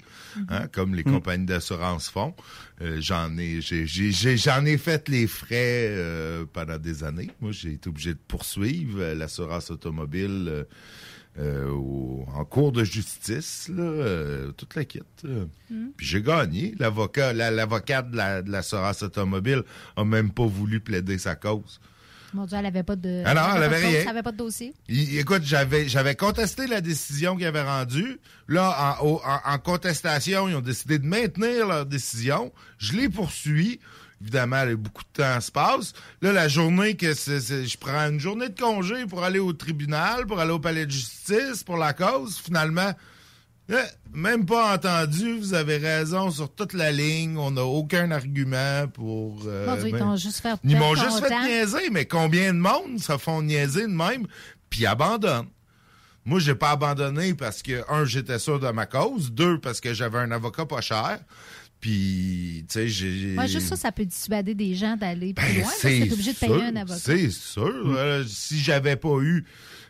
hein, 0.49 0.67
comme 0.71 0.93
les 0.93 1.03
compagnies 1.03 1.45
d'assurance 1.47 2.09
font. 2.09 2.35
Euh, 2.81 2.97
j'en 3.01 3.35
ai, 3.39 3.59
j'ai, 3.59 3.87
j'ai- 3.87 4.11
j'ai- 4.11 4.37
j'en 4.37 4.63
ai 4.65 4.77
fait 4.77 5.09
les 5.09 5.25
frais 5.25 5.87
euh, 5.89 6.45
pendant 6.53 6.77
des 6.77 7.03
années. 7.03 7.31
Moi, 7.41 7.51
j'ai 7.51 7.73
été 7.73 7.89
obligé 7.89 8.13
de 8.13 8.19
poursuivre 8.27 8.99
euh, 9.01 9.15
l'assurance 9.15 9.71
automobile. 9.71 10.45
euh, 10.47 10.63
euh, 11.39 11.69
au- 11.69 12.25
en 12.35 12.45
cours 12.45 12.71
de 12.71 12.83
justice, 12.83 13.69
là, 13.73 13.83
euh, 13.83 14.51
toute 14.51 14.75
la 14.75 14.85
kit. 14.85 15.01
euh. 15.25 15.45
Puis 15.97 16.05
j'ai 16.07 16.21
gagné. 16.21 16.73
L'avocat, 16.79 17.33
la- 17.33 17.51
l'avocate 17.51 18.09
de 18.11 18.17
la- 18.17 18.41
de 18.41 18.51
l'assurance 18.51 19.03
automobile 19.03 19.63
a 19.95 20.03
même 20.03 20.31
pas 20.31 20.45
voulu 20.45 20.79
plaider 20.79 21.17
sa 21.17 21.35
cause. 21.35 21.79
Mon 22.33 22.45
Dieu, 22.45 22.57
elle 22.59 22.65
avait 22.65 22.83
pas 22.83 22.95
de. 22.97 23.23
Ah 23.25 23.33
non, 23.33 23.41
elle 23.55 23.59
pas 23.61 23.65
avait 23.65 23.77
de 23.77 23.81
cause, 23.81 23.91
rien. 23.91 24.01
Elle 24.01 24.07
avait 24.09 24.23
pas 24.23 24.31
de 24.33 24.37
dossier. 24.37 24.73
Il- 24.89 25.17
écoute, 25.17 25.43
j'avais 25.43 25.87
j'avais 25.87 26.15
contesté 26.15 26.67
la 26.67 26.81
décision 26.81 27.37
qu'ils 27.37 27.45
avaient 27.45 27.61
rendue. 27.63 28.19
Là, 28.49 28.97
en- 29.01 29.21
en 29.45 29.57
contestation, 29.59 30.49
ils 30.49 30.55
ont 30.55 30.61
décidé 30.61 30.99
de 30.99 31.05
maintenir 31.05 31.67
leur 31.67 31.85
décision. 31.85 32.51
Je 32.79 32.93
les 32.97 33.07
poursuis. 33.09 33.79
Évidemment, 34.21 34.63
là, 34.63 34.75
beaucoup 34.75 35.03
de 35.03 35.21
temps 35.23 35.39
se 35.41 35.51
passe. 35.51 35.93
Là, 36.21 36.31
la 36.33 36.47
journée 36.47 36.95
que 36.95 37.13
c'est- 37.13 37.39
c'est- 37.39 37.65
je 37.65 37.77
prends 37.77 38.09
une 38.09 38.19
journée 38.19 38.49
de 38.49 38.59
congé 38.59 39.05
pour 39.05 39.23
aller 39.23 39.39
au 39.39 39.53
tribunal, 39.53 40.25
pour 40.25 40.39
aller 40.39 40.51
au 40.51 40.59
palais 40.59 40.85
de 40.87 40.91
justice, 40.91 41.63
pour 41.63 41.77
la 41.77 41.93
cause, 41.93 42.37
finalement, 42.43 42.93
même 44.13 44.45
pas 44.45 44.73
entendu. 44.75 45.37
Vous 45.39 45.53
avez 45.53 45.77
raison 45.77 46.31
sur 46.31 46.53
toute 46.53 46.73
la 46.73 46.91
ligne. 46.91 47.37
On 47.37 47.51
n'a 47.51 47.63
aucun 47.63 48.11
argument 48.11 48.87
pour. 48.93 49.43
euh, 49.45 49.65
ils 49.85 49.91
ben- 49.91 49.99
t'ont 49.99 50.15
juste 50.15 50.39
fait 50.41 50.55
ils 50.63 50.77
m'ont 50.77 50.95
juste 50.95 51.19
fait 51.19 51.29
temps. 51.29 51.43
niaiser, 51.43 51.89
mais 51.91 52.05
combien 52.05 52.53
de 52.53 52.59
monde 52.59 52.99
se 52.99 53.17
font 53.17 53.41
niaiser 53.41 53.83
de 53.83 53.87
même, 53.93 54.25
puis 54.69 54.85
abandonnent? 54.85 55.49
Moi, 56.25 56.39
j'ai 56.39 56.55
pas 56.55 56.71
abandonné 56.71 57.33
parce 57.33 57.61
que, 57.61 57.83
un, 57.89 58.03
j'étais 58.03 58.39
sûr 58.39 58.59
de 58.59 58.69
ma 58.69 58.85
cause, 58.85 59.31
deux, 59.31 59.59
parce 59.59 59.79
que 59.79 59.93
j'avais 59.93 60.17
un 60.19 60.31
avocat 60.31 60.65
pas 60.65 60.81
cher, 60.81 61.19
puis, 61.79 62.65
tu 62.67 62.73
sais, 62.73 62.87
j'ai... 62.87 63.33
Moi, 63.35 63.45
juste 63.45 63.67
ça, 63.67 63.75
ça 63.75 63.91
peut 63.91 64.05
dissuader 64.05 64.55
des 64.55 64.73
gens 64.73 64.97
d'aller 64.97 65.33
plus 65.33 65.45
Ben, 65.45 65.55
loin. 65.55 65.63
parce 65.69 65.81
que 65.81 66.13
obligé 66.13 66.33
de 66.33 66.37
payer 66.37 66.63
un 66.63 66.75
avocat. 66.75 66.95
Mm. 66.95 66.99
C'est 66.99 67.29
sûr. 67.31 67.71
Euh, 67.85 68.23
si 68.27 68.59
j'avais 68.59 68.95
pas 68.95 69.19
eu 69.21 69.45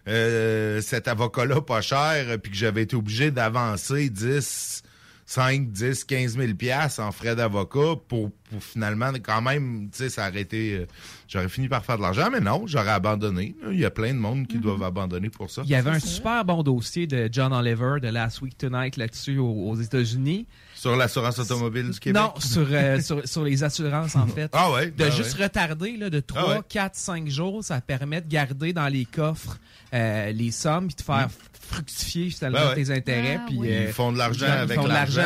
euh, 0.07 0.81
cet 0.81 1.07
avocat-là 1.07 1.61
pas 1.61 1.81
cher, 1.81 2.25
euh, 2.27 2.37
puis 2.37 2.51
que 2.51 2.57
j'avais 2.57 2.83
été 2.83 2.95
obligé 2.95 3.31
d'avancer 3.31 4.09
10, 4.09 4.83
5, 5.25 5.71
10, 5.71 6.03
15 6.05 6.37
000 6.37 6.53
piastres 6.55 7.01
en 7.01 7.11
frais 7.11 7.35
d'avocat 7.35 7.95
pour, 8.07 8.31
pour 8.31 8.63
finalement, 8.63 9.11
quand 9.21 9.41
même, 9.41 9.89
tu 9.91 9.97
sais, 9.97 10.09
ça 10.09 10.29
aurait 10.29 10.41
été... 10.41 10.75
euh, 10.75 10.85
j'aurais 11.27 11.49
fini 11.49 11.67
par 11.67 11.83
faire 11.85 11.97
de 11.97 12.01
l'argent, 12.01 12.29
mais 12.31 12.39
non, 12.39 12.63
j'aurais 12.67 12.91
abandonné. 12.91 13.55
Il 13.71 13.79
y 13.79 13.85
a 13.85 13.91
plein 13.91 14.13
de 14.13 14.19
monde 14.19 14.47
qui 14.47 14.57
doivent 14.57 14.83
abandonner 14.83 15.29
pour 15.29 15.49
ça. 15.49 15.61
Il 15.65 15.69
y 15.69 15.75
avait 15.75 15.89
un 15.91 15.99
super 15.99 16.43
bon 16.45 16.63
dossier 16.63 17.07
de 17.07 17.29
John 17.31 17.51
Oliver 17.53 17.95
de 18.01 18.07
Last 18.09 18.41
Week 18.41 18.57
Tonight 18.57 18.95
là-dessus 18.97 19.37
aux, 19.37 19.69
aux 19.69 19.75
États-Unis. 19.75 20.47
Sur 20.77 20.95
l'assurance 20.95 21.39
automobile 21.39 21.89
du 21.89 21.99
Québec? 21.99 22.21
Non, 22.21 22.33
sur, 22.39 22.67
euh, 22.71 22.99
sur, 23.01 23.27
sur 23.27 23.43
les 23.43 23.63
assurances, 23.63 24.15
en 24.15 24.27
fait. 24.27 24.49
Ah 24.53 24.71
ouais? 24.71 24.91
De 24.91 25.05
ah 25.05 25.09
juste 25.09 25.37
ouais. 25.37 25.45
retarder 25.45 25.97
là, 25.97 26.09
de 26.09 26.19
3, 26.19 26.41
Ah 26.41 26.49
ouais. 26.57 26.59
4, 26.69 26.95
5 26.95 27.27
jours, 27.29 27.63
ça 27.63 27.81
permet 27.81 28.21
de 28.21 28.27
garder 28.27 28.73
dans 28.73 28.87
les 28.87 29.05
coffres 29.05 29.57
euh, 29.93 30.31
les 30.31 30.51
sommes 30.51 30.87
puis 30.87 30.95
de 30.95 31.01
faire 31.01 31.29
fructifier 31.69 32.29
finalement 32.29 32.59
Ben 32.59 32.67
ouais. 32.69 32.75
tes 32.75 32.91
intérêts. 32.91 33.39
Ah 33.41 33.45
puis, 33.47 33.57
oui. 33.57 33.67
euh, 33.71 33.85
Ils 33.87 33.93
font 33.93 34.11
de 34.11 34.17
l'argent 34.17 34.45
ils 34.45 34.51
avec 34.51 34.77
font 34.77 34.83
de 34.83 34.89
l'argent. 34.89 35.21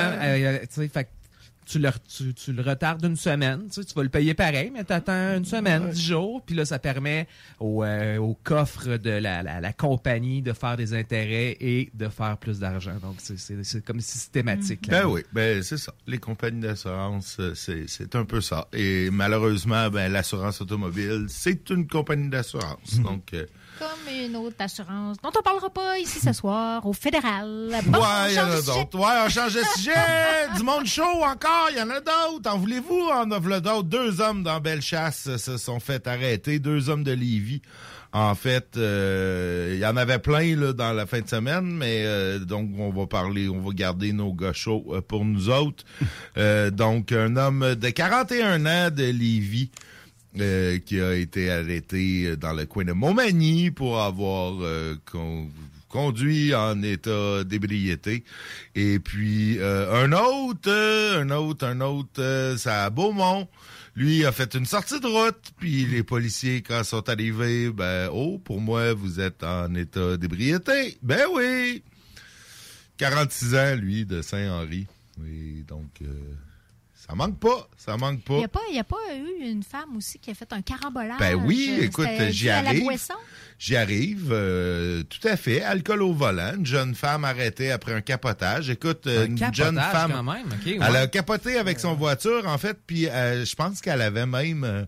Tu 1.72 1.80
le, 1.80 1.90
tu, 2.08 2.34
tu 2.34 2.52
le 2.54 2.62
retardes 2.62 3.04
une 3.06 3.16
semaine. 3.16 3.62
Tu, 3.68 3.82
sais, 3.82 3.86
tu 3.86 3.94
vas 3.94 4.04
le 4.04 4.10
payer 4.10 4.34
pareil, 4.34 4.72
mais 4.74 4.84
tu 4.84 4.94
attends 4.94 5.38
une 5.38 5.46
semaine, 5.46 5.90
dix 5.92 6.06
jours. 6.06 6.42
Puis 6.46 6.56
là, 6.56 6.66
ça 6.66 6.80
permet 6.80 7.28
au, 7.60 7.84
euh, 7.84 8.18
au 8.18 8.38
coffre 8.44 8.98
de 8.98 9.10
la, 9.10 9.42
la, 9.44 9.62
la 9.62 9.74
compagnie 9.74 10.42
de 10.42 10.54
faire 10.54 10.76
des 10.78 10.94
intérêts 10.94 11.56
et 11.60 11.90
de 11.94 12.10
faire 12.10 12.38
plus 12.38 12.60
d'argent. 12.60 12.96
Donc, 13.02 13.16
c'est- 13.20 13.86
comme 13.86 14.02
systématique. 14.02 14.88
là. 14.88 15.02
Ben 15.04 15.08
oui, 15.10 15.22
ben 15.34 15.64
c'est 15.64 15.78
ça. 15.78 15.94
Les 16.08 16.18
compagnies 16.18 16.62
d'assurance, 16.62 17.38
euh, 17.40 17.54
c'est 17.56 18.16
un 18.16 18.26
peu 18.26 18.42
ça. 18.42 18.68
Et 18.74 19.10
malheureusement, 19.12 19.90
ben 19.90 20.12
l'assurance 20.12 20.62
automobile, 20.62 21.26
c'est 21.30 21.70
une 21.70 21.88
compagnie 21.88 22.30
d'assurance. 22.30 22.98
Mhm. 22.98 23.04
Donc, 23.04 23.34
euh, 23.34 23.46
Comme 23.82 24.14
une 24.14 24.36
autre 24.36 24.58
assurance 24.60 25.18
dont 25.24 25.32
on 25.36 25.42
parlera 25.42 25.72
pas 25.72 25.98
ici 25.98 26.20
ce 26.20 26.34
soir, 26.34 26.86
au 26.86 26.94
fédéral. 26.94 27.72
Bon, 27.86 27.98
ouais, 27.98 28.30
il 28.30 28.36
y 28.36 28.40
en 28.40 28.46
a 28.52 28.62
d'autres. 28.62 29.00
Ouais, 29.00 29.26
on 29.26 29.30
change 29.30 29.56
de 29.56 29.64
sujet. 29.76 29.92
du 30.56 30.62
monde 30.62 30.86
chaud 30.86 31.24
encore, 31.24 31.70
il 31.72 31.80
y 31.80 31.82
en 31.82 31.90
a 31.90 32.00
d'autres. 32.00 32.48
En 32.52 32.60
voulez-vous? 32.60 33.10
En 33.12 33.32
a 33.32 33.40
d'autres. 33.40 33.84
Deux 33.84 34.22
hommes 34.22 34.44
dans 34.44 34.60
Bellechasse 34.60 35.26
euh, 35.28 35.38
se 35.40 35.58
sont 35.58 35.80
fait 35.80 36.06
arrêter. 36.06 36.60
Deux 36.60 36.90
hommes 36.90 37.04
de 37.04 37.12
Lévis. 37.12 37.64
En 38.14 38.36
fait, 38.36 38.76
euh, 38.76 39.72
il 39.74 39.80
y 39.80 39.86
en 39.86 39.96
avait 39.96 40.20
plein 40.20 40.56
là, 40.58 40.74
dans 40.74 40.92
la 40.92 41.06
fin 41.06 41.22
de 41.22 41.28
semaine, 41.28 41.72
mais 41.72 42.04
euh, 42.06 42.40
donc 42.40 42.70
on 42.78 42.92
va 42.92 43.08
parler, 43.08 43.48
on 43.48 43.62
va 43.62 43.74
garder 43.74 44.12
nos 44.12 44.34
gars 44.34 44.52
chauds 44.52 44.86
euh, 44.90 45.02
pour 45.02 45.24
nous 45.24 45.50
autres. 45.50 45.86
Euh, 46.38 46.72
donc, 46.72 47.14
un 47.14 47.38
homme 47.38 47.76
de 47.76 47.90
41 47.90 48.66
ans 48.66 48.92
de 48.92 49.06
Lévis 49.06 49.72
euh, 50.40 50.80
qui 50.80 51.00
a 51.02 51.14
été 51.16 51.52
arrêté 51.52 52.36
dans 52.38 52.54
le 52.54 52.66
coin 52.66 52.86
de 52.86 52.94
Montmagny 52.94 53.72
pour 53.72 54.02
avoir 54.02 54.54
euh, 54.62 54.96
con- 55.12 55.50
conduit 55.90 56.56
en 56.56 56.82
état 56.84 57.44
d'ébriété. 57.44 58.24
Et 58.76 59.00
puis 59.00 59.58
euh, 59.60 59.92
un 60.06 60.12
autre, 60.14 60.70
euh, 60.70 61.22
un 61.22 61.30
autre, 61.32 61.66
un 61.68 61.82
autre, 61.82 62.20
euh, 62.22 62.58
ça 62.58 62.86
à 62.86 62.90
Beaumont. 62.90 63.48
Lui 63.94 64.24
a 64.26 64.32
fait 64.32 64.54
une 64.56 64.66
sortie 64.66 65.02
de 65.02 65.08
route, 65.08 65.52
puis 65.58 65.86
les 65.86 66.02
policiers, 66.02 66.62
quand 66.62 66.82
sont 66.86 67.10
arrivés, 67.10 67.70
ben, 67.72 68.10
oh, 68.14 68.40
pour 68.40 68.62
moi, 68.62 68.94
vous 68.94 69.20
êtes 69.20 69.44
en 69.44 69.76
état 69.76 70.16
d'ébriété. 70.16 70.98
Ben 71.04 71.26
oui! 71.36 71.84
46 72.98 73.56
ans, 73.56 73.76
lui, 73.76 74.06
de 74.06 74.22
Saint-Henri. 74.22 74.88
Oui, 75.22 75.66
donc, 75.68 75.90
euh, 76.04 76.06
ça 77.08 77.16
manque 77.16 77.40
pas, 77.40 77.68
ça 77.78 77.98
manque 77.98 78.22
pas. 78.24 78.36
Il 78.36 78.40
n'y 78.40 78.44
a, 78.46 78.48
pas- 78.48 78.60
il 78.70 78.76
y 78.76 78.80
a 78.80 78.84
pas 78.84 78.96
eu 79.16 79.44
une 79.50 79.64
femme 79.64 79.98
aussi 79.98 80.20
qui 80.20 80.30
a 80.30 80.36
fait 80.36 80.52
un 80.54 80.62
carambolage? 80.62 81.18
Ben 81.20 81.34
oui, 81.36 81.78
euh, 81.80 81.86
écoute, 81.86 82.08
j'y 82.30 82.50
arrive. 82.50 82.84
J'y 83.58 83.76
arrive, 83.76 84.30
euh, 84.32 85.04
tout 85.04 85.28
à 85.28 85.36
fait. 85.36 85.62
Alcool 85.64 86.02
au 86.04 86.14
volant, 86.14 86.54
une 86.58 86.66
jeune 86.66 86.94
femme 86.96 87.26
arrêtée 87.26 87.72
après 87.72 87.94
un 87.94 88.02
capotage. 88.02 88.70
Écoute, 88.70 89.08
Un 89.08 89.26
une 89.26 89.36
capotage, 89.36 89.56
jeune 89.66 89.80
femme, 89.80 90.12
quand 90.14 90.24
même, 90.24 90.46
ok, 90.48 90.66
ouais. 90.66 90.78
elle 90.80 90.96
a 90.96 91.08
capoté 91.08 91.58
avec 91.58 91.80
son 91.80 91.94
voiture, 91.96 92.48
en 92.48 92.58
fait, 92.58 92.78
puis 92.86 93.08
euh, 93.08 93.46
je 93.46 93.56
pense 93.56 93.82
qu'elle 93.82 94.02
avait 94.02 94.26
même, 94.28 94.64
euh, 94.64 94.84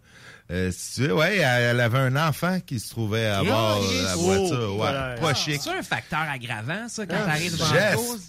euh, 0.53 0.71
si 0.71 0.95
tu 1.01 1.07
veux, 1.07 1.15
ouais, 1.15 1.37
elle, 1.37 1.79
avait 1.79 1.97
un 1.97 2.15
enfant 2.15 2.59
qui 2.65 2.79
se 2.79 2.91
trouvait 2.91 3.25
avoir 3.25 3.79
Oh, 3.79 3.83
euh, 3.83 4.03
la 4.03 4.17
oh, 4.17 4.19
voiture, 4.21 4.69
ouais, 4.71 4.75
voilà. 4.77 5.15
pas 5.19 5.29
Ah, 5.31 5.33
chic. 5.33 5.59
C'est 5.61 5.69
un 5.71 5.81
facteur 5.81 6.19
aggravant, 6.31 6.87
ça, 6.87 7.05
quand 7.07 7.15
Ah, 7.19 7.25
t'arrives 7.25 7.53
devant 7.53 7.73
la 7.73 7.93
cause? 7.95 8.19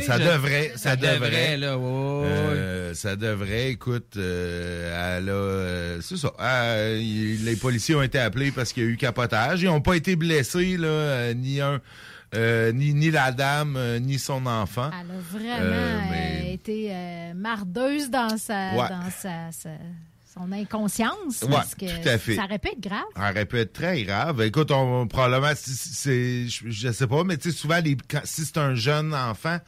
Sais, 0.00 0.06
ça 0.06 0.18
je- 0.18 0.24
devrait, 0.24 0.72
ça, 0.76 0.96
devrait. 0.96 1.56
là, 1.58 1.76
ouais, 1.76 1.84
ouais, 1.84 1.90
ouais. 1.90 2.56
Euh, 2.56 2.94
ça 2.94 3.16
devrait, 3.16 3.70
écoute, 3.70 4.16
euh, 4.16 5.18
elle 5.18 5.28
a, 5.28 5.32
euh, 5.32 6.00
c'est 6.00 6.16
ça. 6.16 6.32
euh, 6.40 6.96
les 6.96 7.56
policiers 7.56 7.94
ont 7.94 8.02
été 8.02 8.18
appelés 8.18 8.50
parce 8.50 8.72
qu'il 8.72 8.82
y 8.82 8.86
a 8.86 8.88
eu 8.88 8.96
capotage. 8.96 9.62
Ils 9.62 9.66
n'ont 9.66 9.80
pas 9.82 9.94
été 9.96 10.16
blessés, 10.16 10.76
là, 10.78 11.34
ni 11.34 11.60
un, 11.60 11.80
euh, 12.34 12.72
ni, 12.72 12.94
ni 12.94 13.10
la 13.10 13.30
dame, 13.30 13.76
euh, 13.76 13.98
ni 14.00 14.18
son 14.18 14.46
enfant. 14.46 14.90
Elle 14.92 15.10
a 15.10 15.20
vraiment 15.20 15.56
Euh, 15.60 16.00
mais- 16.10 16.52
été 16.54 16.88
euh, 16.90 17.32
mardeuse 17.34 18.10
dans 18.10 18.36
sa, 18.38 18.70
Ouais. 18.72 18.88
dans 18.88 19.10
sa, 19.20 19.52
sa, 19.52 19.70
son 20.34 20.50
inconscience. 20.52 21.42
Ouais, 21.42 21.48
parce 21.50 21.74
que 21.74 21.86
tout 22.02 22.08
à 22.08 22.18
fait. 22.18 22.36
Ça 22.36 22.44
aurait 22.44 22.58
pu 22.58 22.68
être 22.68 22.80
grave. 22.80 23.04
Ça 23.16 23.30
aurait 23.30 23.46
pu 23.46 23.58
être 23.58 23.72
très 23.72 24.02
grave. 24.02 24.42
Écoute, 24.42 24.70
on, 24.70 25.06
probablement, 25.06 25.52
c'est, 25.56 26.48
je, 26.48 26.70
je 26.70 26.92
sais 26.92 27.06
pas, 27.06 27.22
mais 27.24 27.36
tu 27.36 27.50
sais, 27.52 27.56
souvent, 27.56 27.80
les, 27.82 27.96
quand- 27.96 28.22
si 28.24 28.44
c'est 28.44 28.58
un 28.58 28.74
jeune 28.74 29.14
enfant, 29.14 29.58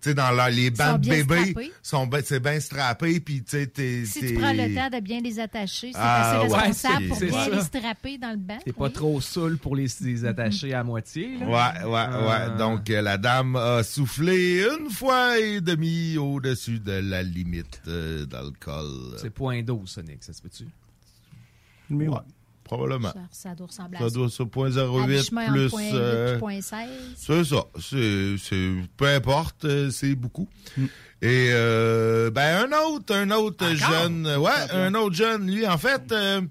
tu 0.00 0.10
sais, 0.10 0.14
dans 0.14 0.30
leur- 0.30 0.50
les 0.50 0.70
bancs 0.70 1.00
de 1.00 1.08
bébés, 1.08 1.54
sont 1.82 2.06
ben- 2.06 2.22
c'est 2.24 2.38
bien 2.40 2.60
strappé, 2.60 3.18
puis 3.20 3.42
tu 3.42 3.50
sais, 3.50 3.66
t'es... 3.66 4.04
Si 4.04 4.20
t'es- 4.20 4.26
tu 4.28 4.34
prends 4.34 4.52
le 4.52 4.74
temps 4.74 4.90
de 4.94 5.00
bien 5.00 5.20
les 5.20 5.40
attacher, 5.40 5.90
c'est 5.92 5.98
Ah, 5.98 6.40
assez 6.40 6.52
ouais, 6.52 6.58
responsable 6.58 7.02
c'est- 7.02 7.08
pour 7.08 7.16
c'est 7.18 7.26
bien 7.26 7.44
ça. 7.44 7.50
les 7.50 7.62
strapper 7.62 8.18
dans 8.18 8.30
le 8.30 8.36
banc. 8.36 8.58
T'es 8.64 8.72
pas 8.72 8.90
trop 8.90 9.20
saoul 9.20 9.58
pour 9.58 9.74
les, 9.74 9.86
les 10.02 10.24
attacher 10.24 10.74
à 10.74 10.84
moitié. 10.84 11.38
Là. 11.38 11.46
Ouais, 11.46 11.84
ouais, 11.84 11.90
ouais. 11.90 12.36
Euh, 12.40 12.58
Donc, 12.58 12.88
euh, 12.90 13.00
la 13.02 13.16
dame 13.18 13.56
a 13.56 13.82
soufflé 13.82 14.62
une 14.80 14.90
fois 14.90 15.38
et 15.38 15.60
demi 15.60 16.16
au-dessus 16.18 16.78
de 16.78 16.92
la 16.92 17.22
limite 17.22 17.80
euh, 17.88 18.26
d'alcool. 18.26 19.16
C'est 19.16 19.30
point 19.30 19.62
d'eau, 19.62 19.82
Sonic, 19.86 20.22
ça 20.22 20.32
se 20.32 20.42
peut-tu? 20.42 20.64
Ouais, 21.90 22.08
probablement. 22.66 23.12
Ça, 23.12 23.20
ça 23.30 23.54
doit 23.54 23.66
ressembler 23.68 23.98
Ça 23.98 24.04
à 24.04 24.08
ça. 24.08 24.14
doit 24.14 24.28
sur 24.28 24.48
point 24.50 24.76
À 24.76 24.84
08 24.84 25.06
mi-chemin 25.06 25.42
entre 25.44 25.52
plus... 25.52 25.70
point 25.70 25.82
huit 25.82 25.94
euh, 25.94 26.34
et 26.34 26.38
point 26.38 26.60
16. 26.60 26.88
C'est 27.16 27.44
ça. 27.44 27.64
C'est, 27.80 28.36
c'est, 28.38 28.70
peu 28.96 29.06
importe, 29.06 29.64
euh, 29.64 29.90
c'est 29.90 30.14
beaucoup. 30.14 30.48
Et 31.22 31.50
euh, 31.52 32.30
ben 32.30 32.66
un 32.70 32.78
autre, 32.86 33.14
un 33.14 33.30
autre 33.30 33.66
jeune, 33.74 34.26
ouais, 34.36 34.70
un 34.72 34.94
autre 34.94 35.14
jeune. 35.14 35.50
Lui, 35.50 35.66
en 35.66 35.78
fait, 35.78 36.12
euh, 36.12 36.42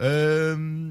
euh, 0.00 0.90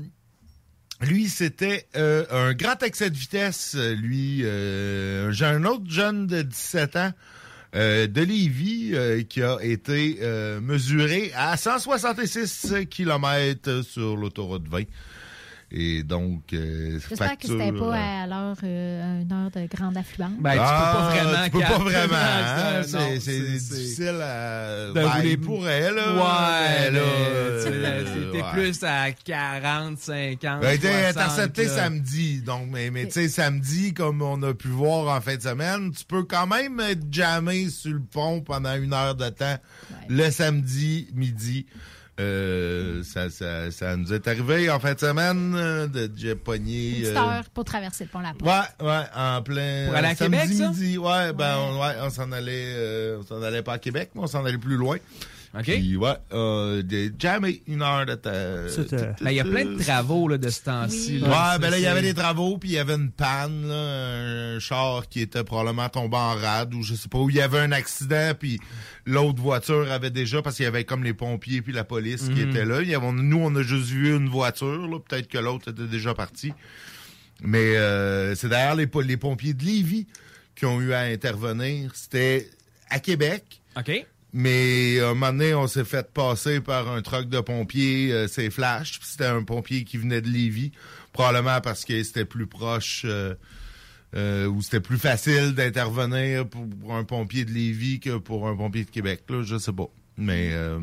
lui, 1.02 1.30
c'était 1.30 1.88
euh, 1.96 2.26
un 2.30 2.54
grand 2.54 2.82
excès 2.84 3.10
de 3.10 3.16
vitesse. 3.16 3.76
Lui, 3.76 4.44
euh, 4.44 5.32
j'ai 5.32 5.46
un 5.46 5.64
autre 5.64 5.90
jeune 5.90 6.28
de 6.28 6.42
17 6.42 6.96
ans. 6.98 7.12
Euh, 7.76 8.08
de 8.08 8.22
Lévis 8.22 8.92
euh, 8.94 9.22
qui 9.22 9.44
a 9.44 9.58
été 9.62 10.18
euh, 10.22 10.60
mesuré 10.60 11.32
à 11.36 11.56
166 11.56 12.88
km 12.90 13.84
sur 13.84 14.18
l'autoroute 14.18 14.68
20. 14.68 14.84
Et 15.72 16.02
donc, 16.02 16.52
euh, 16.54 17.00
J'espère 17.08 17.38
que 17.38 17.46
c'était 17.48 17.72
pas 17.72 17.96
euh, 17.96 18.24
à 18.24 18.26
l'heure, 18.28 18.58
euh, 18.64 19.22
une 19.22 19.32
heure 19.32 19.52
de 19.52 19.68
grande 19.68 19.96
affluence. 19.98 20.32
Ben, 20.40 20.54
tu 20.54 20.58
peux 20.58 20.64
pas 20.64 21.10
vraiment. 21.12 21.32
Ah, 21.36 21.46
tu 21.46 21.52
peux 21.52 21.60
pas 21.60 21.78
vraiment. 21.78 22.14
hein, 22.16 22.82
c'est- 22.84 23.20
c'est- 23.20 23.40
difficile 23.40 24.20
à. 24.22 24.88
de 24.88 24.94
Ben, 24.94 25.08
rouler- 25.08 25.32
il 25.32 25.40
pourrait, 25.40 25.92
là. 25.92 26.14
Ouais, 26.16 26.80
mais 26.80 26.92
là, 26.92 27.00
euh, 27.04 28.32
T'es 28.32 28.42
ouais. 28.42 28.52
plus 28.54 28.84
à 28.84 29.12
40, 29.12 30.00
50. 30.00 30.60
Il 30.62 30.66
a 30.68 30.74
été 30.74 30.88
60, 30.88 31.06
intercepté 31.18 31.66
là. 31.66 31.76
samedi. 31.76 32.42
Donc, 32.42 32.68
mais, 32.72 32.90
mais 32.90 33.06
tu 33.06 33.12
sais, 33.14 33.28
samedi, 33.30 33.94
comme 33.94 34.22
on 34.24 34.42
a 34.44 34.54
pu 34.56 34.70
voir 34.70 35.16
en 35.16 35.22
fin 35.22 35.36
de 35.36 35.42
semaine, 35.42 35.92
tu 35.92 36.04
peux 36.06 36.24
quand 36.24 36.48
même 36.48 36.80
être 36.80 37.04
jammé 37.12 37.70
sur 37.70 37.94
le 37.94 38.02
pont 38.02 38.42
pendant 38.42 38.76
une 38.76 38.94
heure 38.94 39.14
de 39.16 39.30
temps 39.30 39.58
le 40.08 40.30
samedi 40.32 41.08
midi. 41.14 41.66
Euh, 42.20 43.02
ça, 43.04 43.30
ça, 43.30 43.72
ça 43.72 43.96
nous 43.96 44.14
est 44.14 44.28
arrivé 44.28 44.70
en 44.70 44.80
fin 44.80 44.94
de 44.94 45.00
semaine 45.00 45.54
euh, 45.56 45.88
de 45.88 46.12
j'ai 46.16 46.36
pogné. 46.36 47.00
Une 47.00 47.06
euh, 47.06 47.18
heure 47.18 47.44
pour 47.54 47.64
traverser 47.64 48.04
le 48.04 48.10
pont 48.10 48.20
La 48.20 48.34
Porte. 48.34 48.42
Ouais, 48.44 48.88
ouais, 48.88 49.04
en 49.16 49.42
plein. 49.42 49.86
Pour 49.88 49.96
aller 49.96 50.08
à 50.10 50.16
samedi 50.16 50.42
Québec, 50.42 50.58
ça? 50.58 50.70
midi, 50.70 50.98
ouais, 50.98 51.34
ben, 51.34 51.56
on, 51.58 51.80
ouais, 51.82 51.94
on 52.02 52.10
s'en 52.10 52.32
allait, 52.34 53.16
on 53.18 53.24
s'en 53.24 53.42
allait 53.42 53.62
pas 53.62 53.74
à 53.74 53.80
Québec, 53.80 54.12
mais 54.16 54.22
on 54.22 54.28
s'en 54.28 54.44
allait 54.44 54.58
plus 54.58 54.76
loin. 54.76 54.98
OK. 55.58 55.64
Puis, 55.64 55.96
ouais, 55.98 56.14
euh, 56.32 56.84
des 56.84 57.12
jamais 57.18 57.64
une 57.68 57.82
heure 57.82 58.06
de 58.06 58.14
Ben, 58.24 59.32
Il 59.32 59.34
y 59.36 59.40
a 59.40 59.44
plein 59.44 59.66
de 59.66 59.82
travaux 59.82 60.28
là, 60.28 60.38
de 60.38 60.48
ce 60.50 60.62
temps-ci. 60.62 61.14
Oui. 61.18 61.22
Ouais, 61.24 61.30
là. 61.30 61.58
ben 61.58 61.72
là, 61.72 61.78
il 61.80 61.84
y 61.84 61.88
avait 61.88 62.04
des 62.04 62.14
travaux, 62.14 62.60
puis 62.60 62.70
il 62.70 62.74
y 62.74 62.78
avait 62.78 62.94
une 62.94 63.10
panne, 63.10 63.68
là, 63.68 64.56
un 64.56 64.60
char 64.60 65.10
qui 65.10 65.22
était 65.22 65.44
probablement 65.44 65.90
tombé 65.90 66.18
en 66.18 66.36
rade, 66.36 66.76
ou 66.76 66.84
je 66.84 66.94
sais 66.94 67.10
pas, 67.10 67.18
où 67.18 67.32
il 67.32 67.38
y 67.38 67.42
avait 67.42 67.58
un 67.60 67.72
accident, 67.72 68.34
puis 68.38 68.60
l'autre 69.08 69.42
voiture 69.42 69.92
avait 69.92 70.12
déjà, 70.12 70.44
parce 70.44 70.56
qu'il 70.58 70.66
y 70.66 70.68
avait 70.68 70.84
comme 70.84 71.04
les 71.04 71.16
pompiers 71.16 71.64
puis 71.64 71.74
la 71.74 71.84
police 71.84 72.26
qui 72.30 72.42
Mhm. 72.46 72.50
étaient 72.52 72.66
là. 72.66 72.82
Il 72.84 72.90
y 72.90 72.94
avait- 72.94 73.12
nous, 73.12 73.40
on 73.40 73.56
a 73.56 73.64
juste 73.64 73.88
vu 73.88 74.16
une 74.16 74.30
voiture, 74.30 75.02
peut-être 75.08 75.28
que 75.28 75.40
l'autre 75.40 75.72
était 75.72 75.88
déjà 75.88 76.14
parti. 76.14 76.54
Mais 77.42 77.76
euh, 77.78 78.36
c'est 78.36 78.50
d'ailleurs 78.50 78.76
les, 78.76 78.88
les 79.04 79.18
pompiers 79.18 79.54
de 79.56 79.64
Lévis 79.64 80.06
qui 80.56 80.66
ont 80.66 80.80
eu 80.82 80.94
à 80.94 81.00
intervenir. 81.02 81.92
C'était 81.96 82.50
à 82.90 83.00
Québec. 83.00 83.62
OK. 83.78 84.06
Mais 84.32 85.00
à 85.00 85.10
un 85.10 85.14
moment 85.16 85.32
donné, 85.32 85.54
on 85.56 85.68
s'est 85.68 85.86
fait 85.86 86.12
passer 86.14 86.62
par 86.62 86.90
un 86.92 87.02
truck 87.02 87.30
de 87.30 87.40
pompiers, 87.40 88.12
euh, 88.12 88.28
c'est 88.28 88.50
Flash. 88.50 89.00
C'était 89.02 89.26
un 89.26 89.44
pompier 89.44 89.84
qui 89.84 89.98
venait 89.98 90.22
de 90.22 90.28
Lévis, 90.28 90.72
probablement 91.14 91.62
parce 91.62 91.84
que 91.84 92.04
c'était 92.04 92.26
plus 92.26 92.46
proche 92.46 93.04
euh, 93.06 93.34
euh, 94.16 94.48
ou 94.48 94.62
c'était 94.62 94.80
plus 94.80 94.98
facile 94.98 95.54
d'intervenir 95.54 96.48
pour, 96.48 96.96
un 96.96 97.04
pompier 97.04 97.46
de 97.46 97.52
Lévis 97.52 98.00
que 98.00 98.18
pour 98.18 98.48
un 98.48 98.56
pompier 98.56 98.84
de 98.84 98.90
Québec. 98.90 99.24
Là, 99.30 99.44
je 99.44 99.58
sais 99.58 99.74
pas. 99.74 99.88
Mais 100.18 100.52
euh, 100.54 100.80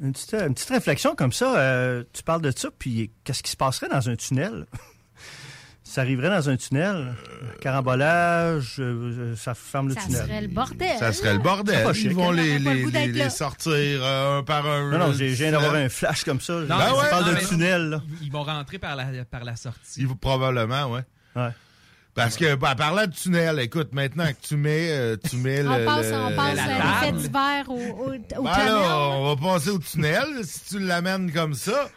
Une 0.00 0.12
petite, 0.12 0.34
une 0.34 0.54
petite 0.54 0.70
réflexion 0.70 1.16
comme 1.16 1.32
ça, 1.32 1.58
euh, 1.58 2.04
tu 2.12 2.22
parles 2.22 2.42
de 2.42 2.52
ça, 2.52 2.70
puis 2.78 3.10
qu'est-ce 3.24 3.42
qui 3.42 3.50
se 3.50 3.56
passerait 3.56 3.88
dans 3.88 4.08
un 4.08 4.16
tunnel? 4.16 4.66
ça 5.90 6.02
arriverait 6.02 6.30
dans 6.30 6.48
un 6.48 6.56
tunnel, 6.56 7.14
carambolage, 7.60 8.76
euh, 8.78 9.34
ça 9.36 9.54
ferme 9.54 9.88
le 9.88 9.94
Ça 9.94 10.02
tunnel. 10.02 10.22
serait 10.26 10.40
le 10.42 10.48
bordel. 10.48 10.98
ça 10.98 11.12
serait 11.12 11.32
le 11.32 11.38
bordel. 11.40 11.82
pas 11.84 11.92
Ils 11.92 12.14
vont 12.14 12.30
les, 12.30 12.58
le 12.58 13.28
sortir 13.30 13.72
euh, 13.74 14.38
un 14.38 14.42
par 14.42 14.66
un. 14.66 14.90
Non, 14.90 14.98
non, 15.08 15.12
j'ai- 15.12 15.28
viens 15.28 15.52
d'avoir 15.52 15.74
un 15.74 15.88
flash 15.88 16.24
comme 16.24 16.40
ça. 16.40 16.54
Non, 16.54 16.66
parle 16.68 17.24
non, 17.24 17.30
de 17.30 17.34
mais- 17.34 17.44
tunnel. 17.44 17.90
là. 17.90 18.02
Ils 18.22 18.30
vont 18.30 18.42
rentrer 18.42 18.78
par 18.78 18.96
la, 18.96 19.06
par 19.30 19.44
la 19.44 19.56
sortie. 19.56 20.00
Il 20.00 20.06
faut 20.08 20.14
probablement, 20.14 20.86
ouais. 20.92 21.02
Ouais. 21.36 21.50
Parce 22.14 22.36
que, 22.36 22.54
bah, 22.56 22.74
parlant 22.74 23.06
de 23.06 23.12
tunnel, 23.12 23.58
écoute, 23.60 23.90
maintenant 23.92 24.26
que 24.26 24.46
tu 24.46 24.56
mets, 24.56 24.90
euh, 24.90 25.16
tu 25.28 25.36
mets 25.36 25.62
le. 25.62 25.70
On 25.70 25.84
passe, 25.84 26.06
le- 26.10 26.16
on 26.16 26.36
passe 26.36 26.56
l'effet 26.56 27.12
d'hiver 27.12 27.64
au, 27.68 27.72
au, 27.74 28.08
au 28.08 28.42
Ben 28.42 28.52
tunnel. 28.52 28.66
là, 28.66 28.98
on 29.12 29.34
va 29.34 29.40
passer 29.52 29.70
au 29.70 29.78
tunnel. 29.78 30.24
si 30.42 30.60
tu 30.74 30.78
l'amènes 30.80 31.32
comme 31.32 31.54
ça, 31.54 31.88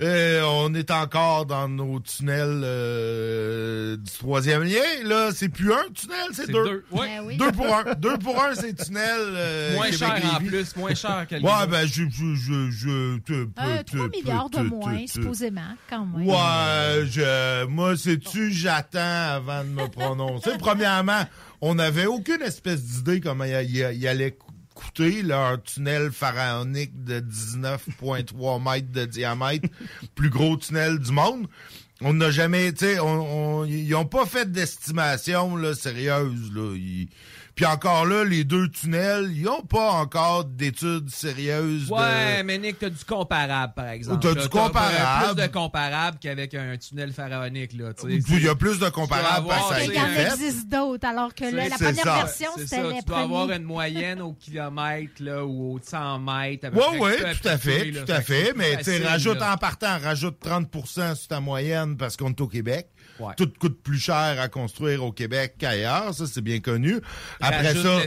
euh, 0.00 0.42
on 0.44 0.74
est 0.74 0.90
encore 0.90 1.46
dans 1.46 1.68
nos 1.68 2.00
tunnels 2.00 2.62
euh, 2.64 3.96
du 3.96 4.10
troisième 4.18 4.62
lien. 4.64 4.80
Là, 5.04 5.30
c'est 5.32 5.48
plus 5.48 5.72
un 5.72 5.84
tunnel, 5.94 6.16
c'est 6.32 6.46
deux. 6.50 6.64
deux. 6.64 6.84
Ouais. 6.90 7.06
Ben 7.06 7.24
oui. 7.26 7.36
Deux 7.36 7.52
pour 7.52 7.66
un. 7.74 7.84
Deux 7.98 8.18
pour 8.18 8.42
un, 8.42 8.54
c'est 8.54 8.74
tunnel. 8.74 9.02
euh, 9.18 9.74
Moins 9.74 9.90
cher 9.92 10.20
en 10.34 10.38
plus, 10.38 10.76
moins 10.76 10.94
cher 10.94 11.26
que 11.28 11.36
Ouais, 11.36 11.66
ben, 11.68 11.86
je, 11.86 12.04
je, 12.10 12.34
je, 12.34 12.70
je, 12.70 13.18
te- 13.18 13.32
Euh, 13.32 13.82
te- 13.84 13.96
3 13.96 14.08
te- 14.08 14.16
milliards 14.16 14.50
de 14.50 14.60
moins, 14.60 15.04
te- 15.04 15.10
supposément, 15.10 15.60
quand 15.88 16.06
même. 16.06 16.26
Ouais, 16.26 17.06
je, 17.10 17.64
moi, 17.66 17.96
sais-tu, 17.96 18.52
j'attends 18.52 18.98
avant 19.36 19.62
de 19.64 19.68
me 19.68 19.88
prononcer? 19.88 20.50
Premièrement, 20.58 21.22
on 21.60 21.76
n'avait 21.76 22.06
aucune 22.06 22.42
espèce 22.42 22.82
d'idée 22.82 23.20
comment 23.20 23.44
il 23.44 24.06
allait 24.06 24.36
leur 24.98 25.62
tunnel 25.62 26.10
pharaonique 26.12 27.04
de 27.04 27.20
19,3 27.20 28.62
mètres 28.72 28.92
de 28.92 29.04
diamètre, 29.04 29.68
plus 30.14 30.30
gros 30.30 30.56
tunnel 30.56 30.98
du 30.98 31.12
monde. 31.12 31.46
On 32.00 32.12
n'a 32.14 32.30
jamais, 32.30 32.72
tu 32.72 32.84
sais, 32.86 32.98
on, 33.00 33.60
on- 33.60 33.64
ils 33.64 33.88
n'ont 33.90 34.04
pas 34.04 34.26
fait 34.26 34.50
d'estimation 34.50 35.56
là, 35.56 35.74
sérieuse. 35.74 36.50
Là. 36.52 36.74
Puis 37.54 37.64
encore 37.66 38.04
là, 38.06 38.24
les 38.24 38.42
deux 38.44 38.68
tunnels, 38.68 39.30
ils 39.34 39.42
n'ont 39.44 39.62
pas 39.62 39.92
encore 39.92 40.44
d'études 40.44 41.08
sérieuses. 41.10 41.88
de- 41.88 41.92
Ouais, 41.94 42.42
mais 42.42 42.58
Nick, 42.58 42.78
t'as 42.80 42.90
du 42.90 43.04
comparable, 43.04 43.74
par 43.74 43.88
exemple. 43.88 44.20
T'as 44.22 44.34
du 44.42 44.48
comparable. 44.48 45.34
plus 45.34 45.42
de 45.42 45.46
comparable 45.52 46.18
qu'avec 46.20 46.54
un 46.54 46.76
tunnel 46.76 47.12
pharaonique, 47.12 47.72
là. 47.74 47.92
tu 47.94 48.02
sais. 48.20 48.34
Il 48.36 48.42
y 48.42 48.48
a 48.48 48.54
plus 48.54 48.78
de 48.80 48.88
dois 48.88 49.46
parce 49.48 49.78
que 49.78 49.84
Il 49.84 49.94
y 49.94 50.00
en 50.00 50.32
existe 50.32 50.68
d'autres, 50.68 51.06
alors 51.06 51.34
que 51.34 51.44
là, 51.44 51.68
la 51.68 51.76
première 51.76 52.04
ça. 52.04 52.14
version, 52.24 52.50
C'est 52.56 52.66
c'était 52.66 52.82
les 52.82 52.98
tu 52.98 53.04
dois 53.04 53.18
avoir 53.20 53.50
une 53.50 53.62
moyenne 53.64 54.20
au 54.20 54.32
kilomètre, 54.32 55.12
là, 55.20 55.44
ou 55.44 55.74
au 55.74 55.80
100 55.82 56.18
mètres. 56.18 56.68
Oui, 56.72 56.82
oui, 57.00 57.10
peux 57.18 57.34
tout 57.40 57.48
à 57.48 57.58
fait, 57.58 57.92
tout 57.92 58.12
à 58.12 58.20
fait. 58.20 58.52
Mais 58.56 58.76
tu 58.82 59.02
rajoute 59.04 59.38
là. 59.40 59.52
en 59.54 59.56
partant, 59.56 59.98
rajoute 60.02 60.38
30% 60.40 61.14
sur 61.14 61.28
ta 61.28 61.40
moyenne 61.40 61.96
parce 61.96 62.16
qu'on 62.16 62.30
est 62.30 62.40
au 62.40 62.48
Québec. 62.48 62.88
Ouais. 63.20 63.32
Tout 63.36 63.48
coûte 63.60 63.80
plus 63.82 63.98
cher 64.00 64.36
à 64.40 64.48
construire 64.48 65.04
au 65.04 65.12
Québec 65.12 65.54
qu'ailleurs, 65.58 66.12
ça 66.14 66.26
c'est 66.26 66.40
bien 66.40 66.58
connu. 66.60 66.96
Après 67.40 67.68
Rajoute 67.68 67.82
ça, 67.82 68.00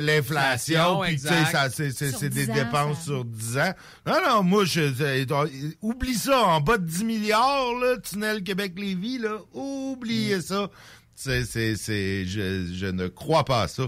l'inflation, 0.00 1.02
inflation, 1.02 1.84
puis 1.84 1.92
c'est 1.92 2.28
des 2.30 2.46
10 2.46 2.50
ans, 2.50 2.54
dépenses 2.54 2.98
ça- 2.98 3.04
sur 3.04 3.24
10 3.24 3.58
ans. 3.58 3.74
Non, 4.06 4.14
non, 4.26 4.42
moi, 4.42 4.64
je, 4.64 4.92
je- 4.92 5.74
oublie 5.82 6.14
ça, 6.14 6.40
en 6.40 6.60
bas 6.60 6.78
de 6.78 6.86
10 6.86 7.04
milliards, 7.04 7.74
là, 7.80 7.96
tunnel 7.98 8.42
Québec-Lévis, 8.42 9.18
là, 9.18 9.38
oubliez 9.52 10.40
ça. 10.40 10.70
C'est, 11.14 11.44
c'est, 11.44 11.76
c'est, 11.76 12.24
je, 12.24 12.72
je 12.72 12.86
ne 12.86 13.08
crois 13.08 13.44
pas 13.44 13.62
à 13.62 13.68
ça. 13.68 13.82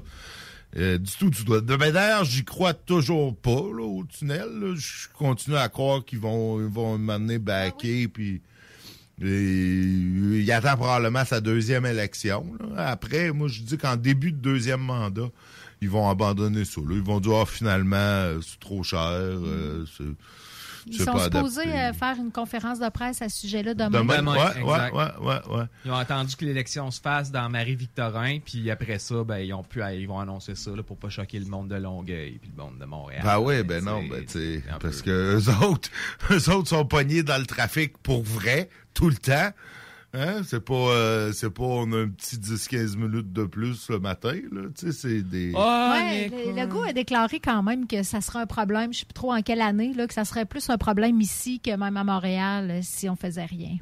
Euh, 0.77 0.99
du 0.99 1.13
tout, 1.13 1.31
du 1.31 1.45
tout. 1.45 1.61
D'ailleurs, 1.61 2.25
j'y 2.25 2.45
crois 2.45 2.73
toujours 2.75 3.37
pas 3.37 3.51
là, 3.51 3.83
au 3.85 4.05
tunnel. 4.05 4.49
là. 4.61 4.75
Je 4.77 5.09
continue 5.17 5.57
à 5.57 5.69
croire 5.69 6.05
qu'ils 6.05 6.19
vont, 6.19 6.61
ils 6.61 6.67
vont 6.73 6.97
m'amener 6.99 7.39
backer, 7.39 8.09
puis 8.09 8.37
et, 8.37 8.43
il 9.23 10.51
attend 10.53 10.77
probablement 10.77 11.25
sa 11.25 11.41
deuxième 11.41 11.87
élection. 11.87 12.45
là. 12.75 12.89
Après, 12.91 13.33
moi, 13.33 13.49
je 13.49 13.63
dis 13.63 13.79
qu'en 13.79 13.97
début 13.97 14.33
de 14.33 14.39
deuxième 14.39 14.81
mandat, 14.81 15.31
ils 15.81 15.91
vont 15.91 16.09
abandonner 16.09 16.65
ça. 16.65 16.81
là. 16.81 16.95
Ils 16.95 17.03
vont 17.03 17.21
dire, 17.21 17.35
ah, 17.43 17.47
finalement, 17.47 17.97
euh, 17.97 18.41
c'est 18.43 18.59
trop 18.61 18.83
cher. 18.83 18.99
euh, 19.01 19.85
Ils 20.87 20.99
sont 21.01 21.13
pas 21.13 21.25
supposés 21.25 21.61
adapté. 21.63 21.81
euh, 21.81 21.93
faire 21.93 22.17
une 22.19 22.31
conférence 22.33 22.79
de 22.79 22.89
presse 22.89 23.23
à 23.23 23.29
ce 23.29 23.41
sujet-là 23.41 23.75
demain. 23.75 24.01
Demain, 24.01 24.17
Demain, 24.19 24.33
ouais, 24.33 24.39
ouais, 24.41 24.61
exact. 24.63 24.95
ouais, 24.95 25.27
ouais, 25.27 25.57
ouais. 25.59 25.65
Ils 25.85 25.91
ont 25.91 25.97
attendu 25.97 26.35
que 26.37 26.45
l'élection 26.45 26.91
se 26.91 27.01
fasse 27.01 27.31
dans 27.31 27.49
Marie-Victorin, 27.49 28.39
puis 28.45 28.71
après 28.71 28.99
ça, 28.99 29.23
ben, 29.25 29.39
ils, 29.39 29.53
ont 29.55 29.63
pu, 29.63 29.81
ils 29.95 30.07
vont 30.07 30.19
annoncer 30.19 30.55
ça 30.55 30.71
là, 30.75 30.83
pour 30.83 30.97
pas 30.97 31.09
choquer 31.09 31.39
le 31.39 31.47
monde 31.47 31.69
de 31.69 31.77
Longueuil 31.77 32.39
puis 32.41 32.51
le 32.57 32.63
monde 32.63 32.79
de 32.79 32.85
Montréal. 32.85 33.23
Ben 33.25 33.39
oui, 33.39 33.63
ben 33.63 33.85
non, 33.85 34.03
ben 34.09 34.25
tu 34.25 34.33
sais, 34.33 34.65
un 34.71 34.79
parce 34.79 35.03
peu- 35.03 35.11
que 35.11 35.37
eux 35.39 35.65
autres, 35.67 35.91
eux 36.31 36.51
autres 36.51 36.69
sont 36.69 36.85
pognés 36.85 37.23
dans 37.23 37.39
le 37.39 37.47
trafic 37.47 37.97
pour 37.99 38.23
vrai, 38.23 38.69
tout 38.95 39.09
le 39.09 39.17
temps. 39.17 39.51
Hein? 40.15 40.43
C'est 40.45 40.63
pas, 40.63 40.75
euh, 40.75 41.33
c'est 41.33 41.49
pas, 41.51 41.63
on 41.65 41.91
a 41.93 41.99
un 42.01 42.09
petit 42.09 42.37
10-15 42.37 42.97
minutes 42.97 43.33
de 43.33 43.45
plus 43.45 43.89
le 43.89 43.99
matin, 43.99 44.35
là. 44.53 44.63
Tu 44.79 44.87
sais, 44.87 44.93
c'est 44.93 45.23
des... 45.23 45.53
Ah, 45.57 45.97
Ouais, 45.99 46.29
le, 46.29 46.51
le 46.61 46.67
gars 46.67 46.89
a 46.89 46.93
déclaré 46.93 47.41
quand 47.41 47.63
même 47.63 47.87
que 47.87 48.03
ça 48.03 48.21
serait 48.21 48.41
un 48.41 48.47
problème, 48.47 48.93
je 48.93 48.99
sais 49.01 49.05
plus 49.07 49.15
trop 49.15 49.33
en 49.33 49.41
quelle 49.43 49.63
année, 49.63 49.95
là, 49.95 50.07
que 50.07 50.13
ça 50.15 50.25
serait 50.27 50.45
plus 50.45 50.69
un 50.69 50.77
problème 50.79 51.21
ici 51.21 51.61
que 51.61 51.75
même 51.75 51.97
à 51.97 52.05
Montréal 52.05 52.71
euh, 52.71 52.79
si 52.83 53.09
on 53.09 53.17
faisait 53.17 53.47
rien. 53.47 53.77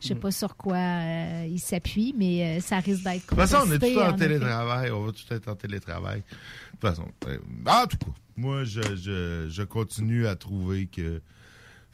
Je 0.00 0.08
sais 0.08 0.14
Mm. 0.14 0.20
pas 0.20 0.30
sur 0.32 0.56
quoi 0.56 0.76
euh, 0.76 1.46
il 1.48 1.58
s'appuie, 1.60 2.14
mais 2.18 2.58
euh, 2.58 2.60
ça 2.60 2.80
risque 2.80 3.02
d'être 3.04 3.22
De 3.22 3.28
toute 3.28 3.38
façon, 3.38 3.58
on 3.66 3.72
est 3.72 3.78
tous 3.78 3.98
en 3.98 4.12
télétravail. 4.12 4.90
On 4.90 5.04
va 5.06 5.12
tout 5.12 5.32
être 5.34 5.48
en 5.48 5.54
télétravail. 5.54 6.18
De 6.20 6.24
toute 6.72 6.80
façon, 6.80 7.08
euh, 7.28 7.38
en 7.66 7.86
tout 7.86 7.96
cas, 7.96 8.06
moi, 8.36 8.64
je, 8.64 8.82
je, 8.96 9.46
je 9.48 9.62
continue 9.62 10.26
à 10.26 10.34
trouver 10.36 10.86
que 10.86 11.22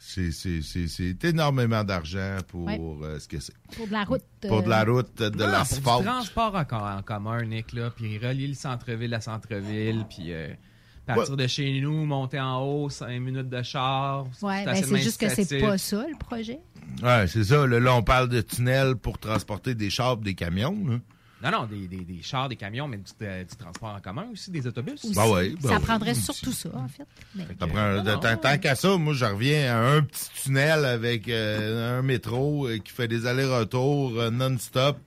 c'est, 0.05 0.31
c'est, 0.31 0.61
c'est, 0.61 0.87
c'est 0.87 1.23
énormément 1.25 1.83
d'argent 1.83 2.37
pour 2.47 2.65
Ouais. 2.65 2.79
euh, 2.79 3.19
ce 3.19 3.27
que 3.27 3.39
c'est. 3.39 3.53
Pour 3.75 3.87
de 3.87 3.91
la 3.93 4.03
route. 4.03 4.21
Pour 4.47 4.61
de 4.63 4.69
la 4.69 4.81
euh, 4.85 4.91
route, 4.91 5.17
de 5.17 5.25
Ah, 5.25 5.29
Pour 5.31 5.47
l'asphalte. 5.47 5.99
du 6.01 6.05
transport 6.05 6.55
en, 6.55 6.97
en 6.97 7.01
commun, 7.01 7.43
Nick, 7.45 7.73
là, 7.73 7.89
puis 7.89 8.17
relier 8.17 8.47
le 8.47 8.53
centre-ville 8.53 9.13
à 9.13 9.21
centre-ville, 9.21 10.05
puis 10.09 10.33
euh, 10.33 10.53
partir 11.05 11.35
de 11.37 11.47
chez 11.47 11.79
nous, 11.81 12.05
monter 12.05 12.39
en 12.39 12.61
haut, 12.61 12.89
5 12.89 13.19
minutes 13.19 13.49
de 13.49 13.63
char. 13.63 14.25
Ouais, 14.41 14.65
ben 14.65 14.75
c'est 14.75 14.97
juste 14.97 15.19
que 15.19 15.29
c'est 15.29 15.59
pas 15.59 15.77
ça 15.77 16.05
le 16.09 16.17
projet. 16.17 16.59
Ouais, 17.01 17.25
c'est 17.27 17.45
ça. 17.45 17.65
Là, 17.65 17.79
là, 17.79 17.95
on 17.95 18.03
parle 18.03 18.29
de 18.29 18.41
tunnels 18.41 18.95
pour 18.95 19.17
transporter 19.17 19.73
des 19.73 19.89
chars 19.89 20.17
des 20.17 20.35
camions. 20.35 20.77
là. 20.87 20.99
Non, 21.43 21.51
non, 21.51 21.65
des, 21.65 21.87
des, 21.87 22.05
des 22.05 22.21
chars, 22.21 22.47
des 22.47 22.55
camions, 22.55 22.87
mais 22.87 22.97
du, 22.97 23.03
euh, 23.21 23.43
du 23.43 23.55
transport 23.57 23.89
en 23.89 23.99
commun 23.99 24.27
aussi, 24.31 24.49
des 24.49 24.65
autobus. 24.65 25.05
Ben 25.13 25.27
ouais, 25.29 25.49
ben 25.61 25.69
ça 25.69 25.79
prendrait 25.79 26.13
surtout 26.13 26.51
ça, 26.53 26.69
en 26.73 26.87
fait. 26.87 27.03
Mais- 27.35 27.45
Ça 27.59 27.67
prend- 27.67 28.01
de- 28.01 28.15
tant, 28.21 28.37
tant 28.37 28.57
qu'à 28.57 28.75
ça, 28.75 28.97
moi, 28.97 29.13
je 29.13 29.25
reviens 29.25 29.75
à 29.75 29.79
un 29.95 30.01
petit 30.03 30.29
tunnel 30.43 30.85
avec 30.85 31.27
euh, 31.27 31.99
un 31.99 32.01
métro 32.01 32.67
euh, 32.67 32.77
qui 32.77 32.91
fait 32.93 33.07
des 33.09 33.25
allers-retours 33.25 34.17
euh, 34.19 34.29
non-stop. 34.31 34.97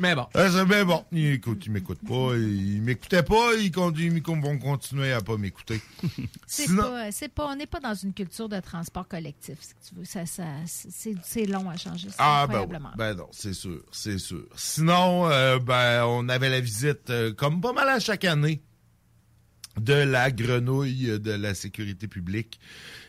Mais 0.00 0.14
bon. 0.14 0.26
C'est 0.34 0.64
bien 0.64 0.84
bon. 0.84 1.04
Il 1.12 1.26
écoute, 1.26 1.62
il 1.66 1.72
m'écoute 1.72 2.00
pas. 2.08 2.34
Il 2.36 2.80
m'écoutait 2.82 3.22
pas. 3.22 3.52
Ils 3.58 3.70
vont 3.72 4.58
continuer 4.58 5.12
à 5.12 5.20
pas 5.20 5.36
m'écouter. 5.36 5.80
C'est 6.46 6.64
Sinon- 6.66 6.82
pas, 6.90 7.12
c'est 7.12 7.28
pas, 7.28 7.46
on 7.46 7.54
n'est 7.56 7.66
pas 7.66 7.80
dans 7.80 7.94
une 7.94 8.12
culture 8.14 8.48
de 8.48 8.58
transport 8.60 9.06
collectif, 9.06 9.58
si 9.60 9.74
tu 9.88 9.94
veux. 9.96 10.04
Ça, 10.04 10.24
ça, 10.26 10.44
c'est, 10.66 11.14
c'est 11.22 11.44
long 11.46 11.68
à 11.70 11.76
changer. 11.76 12.08
ça, 12.08 12.16
Ah 12.18 12.46
ben, 12.50 12.66
oui. 12.68 12.76
ben 12.96 13.14
non, 13.14 13.28
c'est 13.30 13.52
sûr, 13.52 13.82
c'est 13.92 14.18
sûr. 14.18 14.44
Sinon, 14.56 15.28
euh, 15.28 15.58
ben 15.58 16.04
on 16.06 16.28
avait 16.28 16.48
la 16.48 16.60
visite, 16.60 17.10
euh, 17.10 17.32
comme 17.32 17.60
pas 17.60 17.72
mal 17.72 17.88
à 17.88 18.00
chaque 18.00 18.24
année, 18.24 18.62
de 19.80 19.92
la 19.94 20.30
grenouille 20.30 21.18
de 21.20 21.30
la 21.32 21.54
sécurité 21.54 22.08
publique 22.08 22.58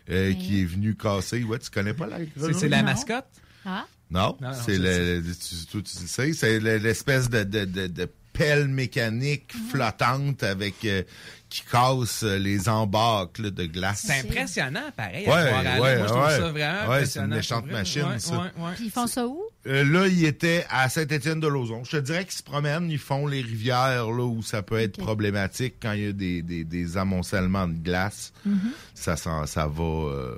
euh, 0.09 0.33
qui 0.33 0.61
est 0.61 0.65
venue 0.65 0.95
casser. 0.95 1.43
Ouais, 1.43 1.57
tu 1.59 1.69
connais 1.71 1.93
pas 1.93 2.05
la 2.07 2.23
grenouille? 2.23 2.53
C'est 2.53 2.59
c'est 2.59 2.69
la 2.69 2.79
Non. 2.79 2.83
mascotte? 2.85 3.25
Ah? 3.65 3.85
Non, 4.11 4.37
c'est 4.65 4.77
le, 4.77 5.21
tu, 5.23 5.65
toi, 5.71 5.81
tu 5.81 6.01
le 6.01 6.07
sais, 6.07 6.33
c'est 6.33 6.59
le- 6.59 6.77
l'espèce 6.77 7.29
de, 7.29 7.43
de, 7.43 7.65
de, 7.65 7.87
de 7.87 8.09
pelle 8.33 8.67
mécanique 8.69 9.51
flottante 9.69 10.43
avec 10.43 10.85
euh, 10.85 11.03
qui 11.49 11.63
casse 11.69 12.23
euh, 12.23 12.37
les 12.39 12.69
embarques 12.69 13.39
là, 13.39 13.49
de 13.51 13.65
glace. 13.65 14.03
C'est 14.07 14.19
impressionnant, 14.25 14.89
pareil. 14.95 15.27
Ouais, 15.27 15.33
à 15.33 15.79
ouais, 15.81 15.97
Moi, 15.97 16.07
je 16.07 16.13
trouve 16.13 16.23
ouais. 16.25 16.37
ça 16.37 16.49
vraiment 16.51 16.89
Ouais, 16.89 17.05
c'est 17.05 17.19
une 17.19 17.27
méchante 17.27 17.65
machine, 17.69 18.03
Ouais, 18.05 18.19
ça. 18.19 18.31
ouais, 18.33 18.39
ouais. 18.57 18.71
Puis 18.75 18.85
ils 18.85 18.91
font 18.91 19.07
ça 19.07 19.27
où? 19.27 19.41
Euh, 19.67 19.83
là, 19.83 20.07
il 20.07 20.23
était 20.25 20.65
à 20.69 20.87
Saint-Étienne-de-Lauzon. 20.89 21.83
Je 21.83 21.91
te 21.91 21.97
dirais 21.97 22.23
qu'ils 22.23 22.37
se 22.37 22.43
promènent, 22.43 22.89
ils 22.89 22.97
font 22.97 23.27
les 23.27 23.41
rivières 23.41 24.09
là 24.11 24.23
où 24.25 24.41
ça 24.41 24.61
peut 24.61 24.79
être 24.79 24.97
problématique 24.97 25.75
quand 25.81 25.91
il 25.91 26.01
y 26.03 26.07
a 26.07 26.13
des, 26.13 26.41
des, 26.41 26.63
des 26.63 26.97
amoncellements 26.97 27.67
de 27.67 27.75
glace. 27.77 28.31
Ça, 28.95 29.17
s'en- 29.17 29.45
ça 29.45 29.67
va, 29.67 29.83
euh, 29.83 30.37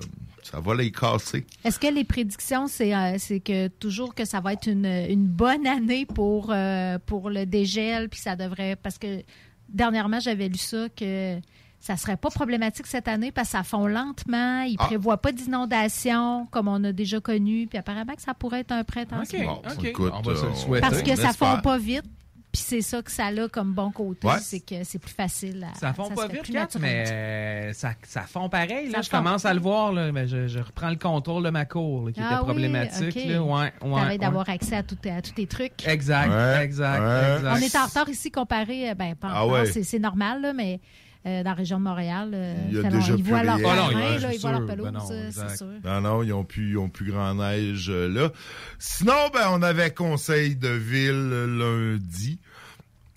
ça 0.53 0.59
va 0.59 0.75
les 0.75 0.91
casser. 0.91 1.45
Est-ce 1.63 1.79
que 1.79 1.87
les 1.87 2.03
prédictions, 2.03 2.67
c'est, 2.67 2.93
euh, 2.95 3.17
que 3.43 3.67
toujours 3.69 4.13
que 4.13 4.23
ça 4.23 4.39
va 4.39 4.53
être 4.53 4.67
une, 4.67 4.85
une 4.85 5.25
bonne 5.25 5.65
année 5.65 6.05
pour, 6.05 6.51
euh, 6.51 6.99
pour 7.05 7.31
le 7.31 7.45
dégel, 7.47 8.07
puis 8.09 8.19
ça 8.19 8.35
devrait. 8.35 8.75
Parce 8.75 8.99
que 8.99 9.23
dernièrement, 9.67 10.19
j'avais 10.19 10.49
lu 10.49 10.57
ça 10.59 10.87
que 10.95 11.39
ça 11.79 11.97
serait 11.97 12.17
pas 12.17 12.29
problématique 12.29 12.85
cette 12.85 13.07
année 13.07 13.31
parce 13.31 13.47
que 13.49 13.57
ça 13.57 13.63
fond 13.63 13.87
lentement, 13.87 14.61
ils 14.61 14.75
Ah. 14.79 14.85
prévoient 14.85 15.17
pas 15.17 15.31
d'inondation 15.31 16.45
comme 16.51 16.67
on 16.67 16.81
a 16.83 16.91
déjà 16.91 17.19
connu, 17.19 17.67
puis 17.67 17.77
apparemment 17.79 18.13
que 18.13 18.21
ça 18.21 18.33
pourrait 18.33 18.59
être 18.61 18.71
un 18.71 18.83
printemps. 18.83 19.21
OK, 19.23 19.43
Bon, 19.43 19.61
OK. 19.77 19.83
écoute, 19.85 20.13
on 20.15 20.21
va 20.21 20.35
se 20.35 20.45
euh, 20.45 20.49
le 20.49 20.55
souhaiter. 20.55 20.81
Parce 20.87 21.01
que 21.01 21.11
on 21.11 21.15
ça 21.15 21.33
fond 21.33 21.59
pas 21.61 21.77
vite, 21.77 22.05
puis 22.53 22.61
c'est 22.61 22.81
ça 22.81 23.01
que 23.01 23.11
ça 23.11 23.25
a 23.25 23.47
comme 23.49 23.73
bon 23.73 23.91
côté, 23.91 24.27
Ouais. 24.27 24.35
c'est 24.39 24.59
que 24.61 24.83
c'est 24.83 24.99
plus 24.99 25.11
facile 25.13 25.67
à. 25.69 25.77
Ça 25.77 25.91
fond 25.93 26.07
pas 26.09 26.15
se 26.23 26.27
fait 26.27 26.33
vite, 26.33 26.43
plus 26.43 26.53
Kat, 26.53 26.67
mais 26.79 27.03
euh, 27.11 27.73
ça, 27.73 27.93
ça 28.03 28.21
fond 28.21 28.47
pareil. 28.47 28.87
Là, 28.89 28.97
Ça 28.97 29.01
je 29.01 29.09
fond. 29.09 29.17
commence 29.17 29.43
à 29.45 29.53
le 29.53 29.59
voir. 29.59 29.91
Là, 29.91 30.11
mais 30.11 30.27
je, 30.27 30.47
je 30.47 30.59
reprends 30.59 30.89
le 30.91 30.95
contrôle 30.97 31.43
de 31.43 31.49
ma 31.49 31.65
cour 31.65 32.05
là, 32.05 32.11
qui 32.11 32.21
Ah 32.21 32.25
était 32.27 32.35
oui, 32.35 32.43
problématique. 32.45 33.17
ok. 33.17 33.25
Là. 33.25 33.41
Ouais, 33.43 33.73
ouais, 33.81 34.17
d'avoir 34.19 34.47
accès 34.49 34.75
à, 34.75 34.83
tout- 34.83 34.97
à 35.09 35.21
tous 35.21 35.31
tes 35.31 35.47
trucs. 35.47 35.85
Exact, 35.87 36.29
Ouais, 36.29 36.63
exact, 36.63 37.01
ouais. 37.01 37.35
exact. 37.37 37.53
On 37.53 37.57
est 37.57 37.75
en 37.75 37.85
retard 37.87 38.09
ici 38.09 38.29
comparé, 38.31 38.91
euh, 38.91 38.93
ben, 38.93 39.15
pas 39.15 39.29
en 39.29 39.31
Ah 39.33 39.65
c'est, 39.65 39.83
normal, 39.99 40.41
là, 40.41 40.53
mais 40.53 40.79
dans 41.25 41.49
la 41.51 41.53
région 41.53 41.77
de 41.79 41.83
Montréal, 41.83 42.31
euh, 42.33 42.55
Il 42.69 42.75
y 42.75 42.79
a 42.79 42.81
fait 42.83 42.89
déjà 42.89 43.12
long. 43.12 43.17
ils 43.17 43.23
voient 43.23 43.43
leur 43.43 43.57
terrain, 43.57 43.89
ils 44.33 44.39
voient 44.39 44.51
leur 44.51 44.65
pelouse, 44.65 44.83
Ben 44.86 44.91
non, 44.91 45.09
euh, 45.12 45.29
c'est 45.31 45.57
sûr. 45.57 45.67
Non, 45.86 46.01
non, 46.01 46.23
ils 46.23 46.33
ont 46.33 46.43
plus, 46.43 46.71
ils 46.71 46.77
ont 46.77 46.89
plus 46.89 47.12
grand 47.12 47.33
neige 47.36 47.88
euh, 47.89 48.09
là. 48.09 48.31
Sinon, 48.79 49.29
ben, 49.33 49.47
on 49.51 49.62
avait 49.62 49.91
conseil 49.91 50.55
de 50.55 50.67
ville 50.69 51.12
euh, 51.13 51.93
lundi. 51.95 52.39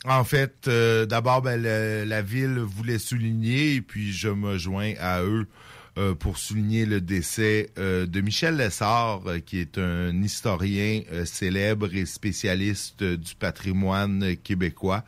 En 0.04 0.22
fait, 0.22 0.68
euh, 0.68 1.04
d'abord, 1.04 1.42
ben, 1.42 1.60
le- 1.60 2.04
la 2.06 2.22
ville 2.22 2.58
voulait 2.60 2.98
souligner, 3.00 3.74
et 3.74 3.80
puis 3.80 4.12
je 4.12 4.28
me 4.28 4.56
joins 4.56 4.92
à 5.00 5.22
eux 5.22 5.46
euh, 5.98 6.14
pour 6.14 6.36
souligner 6.38 6.84
le 6.86 7.00
décès 7.00 7.70
euh, 7.78 8.06
de 8.06 8.20
Michel 8.20 8.56
Lessard, 8.56 9.22
euh, 9.26 9.38
qui 9.40 9.58
est 9.58 9.78
un 9.78 10.12
historien 10.22 11.00
euh, 11.10 11.24
célèbre 11.24 11.92
et 11.94 12.04
spécialiste 12.06 13.02
euh, 13.02 13.16
du 13.16 13.34
patrimoine 13.34 14.22
euh, 14.22 14.34
québécois. 14.36 15.02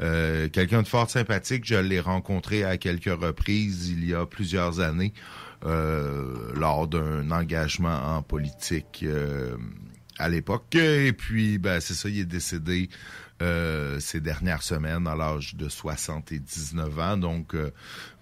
Euh, 0.00 0.48
Quelqu'un 0.48 0.82
de 0.82 0.88
fort 0.88 1.10
sympathique, 1.10 1.64
je 1.66 1.74
l'ai 1.76 2.00
rencontré 2.00 2.64
à 2.64 2.76
quelques 2.78 3.04
reprises 3.20 3.88
il 3.90 4.04
y 4.08 4.14
a 4.14 4.24
plusieurs 4.26 4.80
années 4.80 5.12
euh, 5.66 6.52
lors 6.54 6.88
d'un 6.88 7.30
engagement 7.30 8.16
en 8.16 8.22
politique 8.22 9.00
euh, 9.04 9.56
à 10.18 10.28
l'époque. 10.28 10.74
Et 10.74 11.12
puis, 11.12 11.58
ben, 11.58 11.80
c'est 11.80 11.94
ça, 11.94 12.08
il 12.08 12.20
est 12.20 12.24
décédé 12.24 12.88
euh, 13.42 13.98
ces 14.00 14.20
dernières 14.20 14.62
semaines 14.62 15.06
à 15.06 15.14
l'âge 15.16 15.54
de 15.54 15.68
79 15.68 16.98
ans. 16.98 17.16
Donc, 17.18 17.54
euh, 17.54 17.70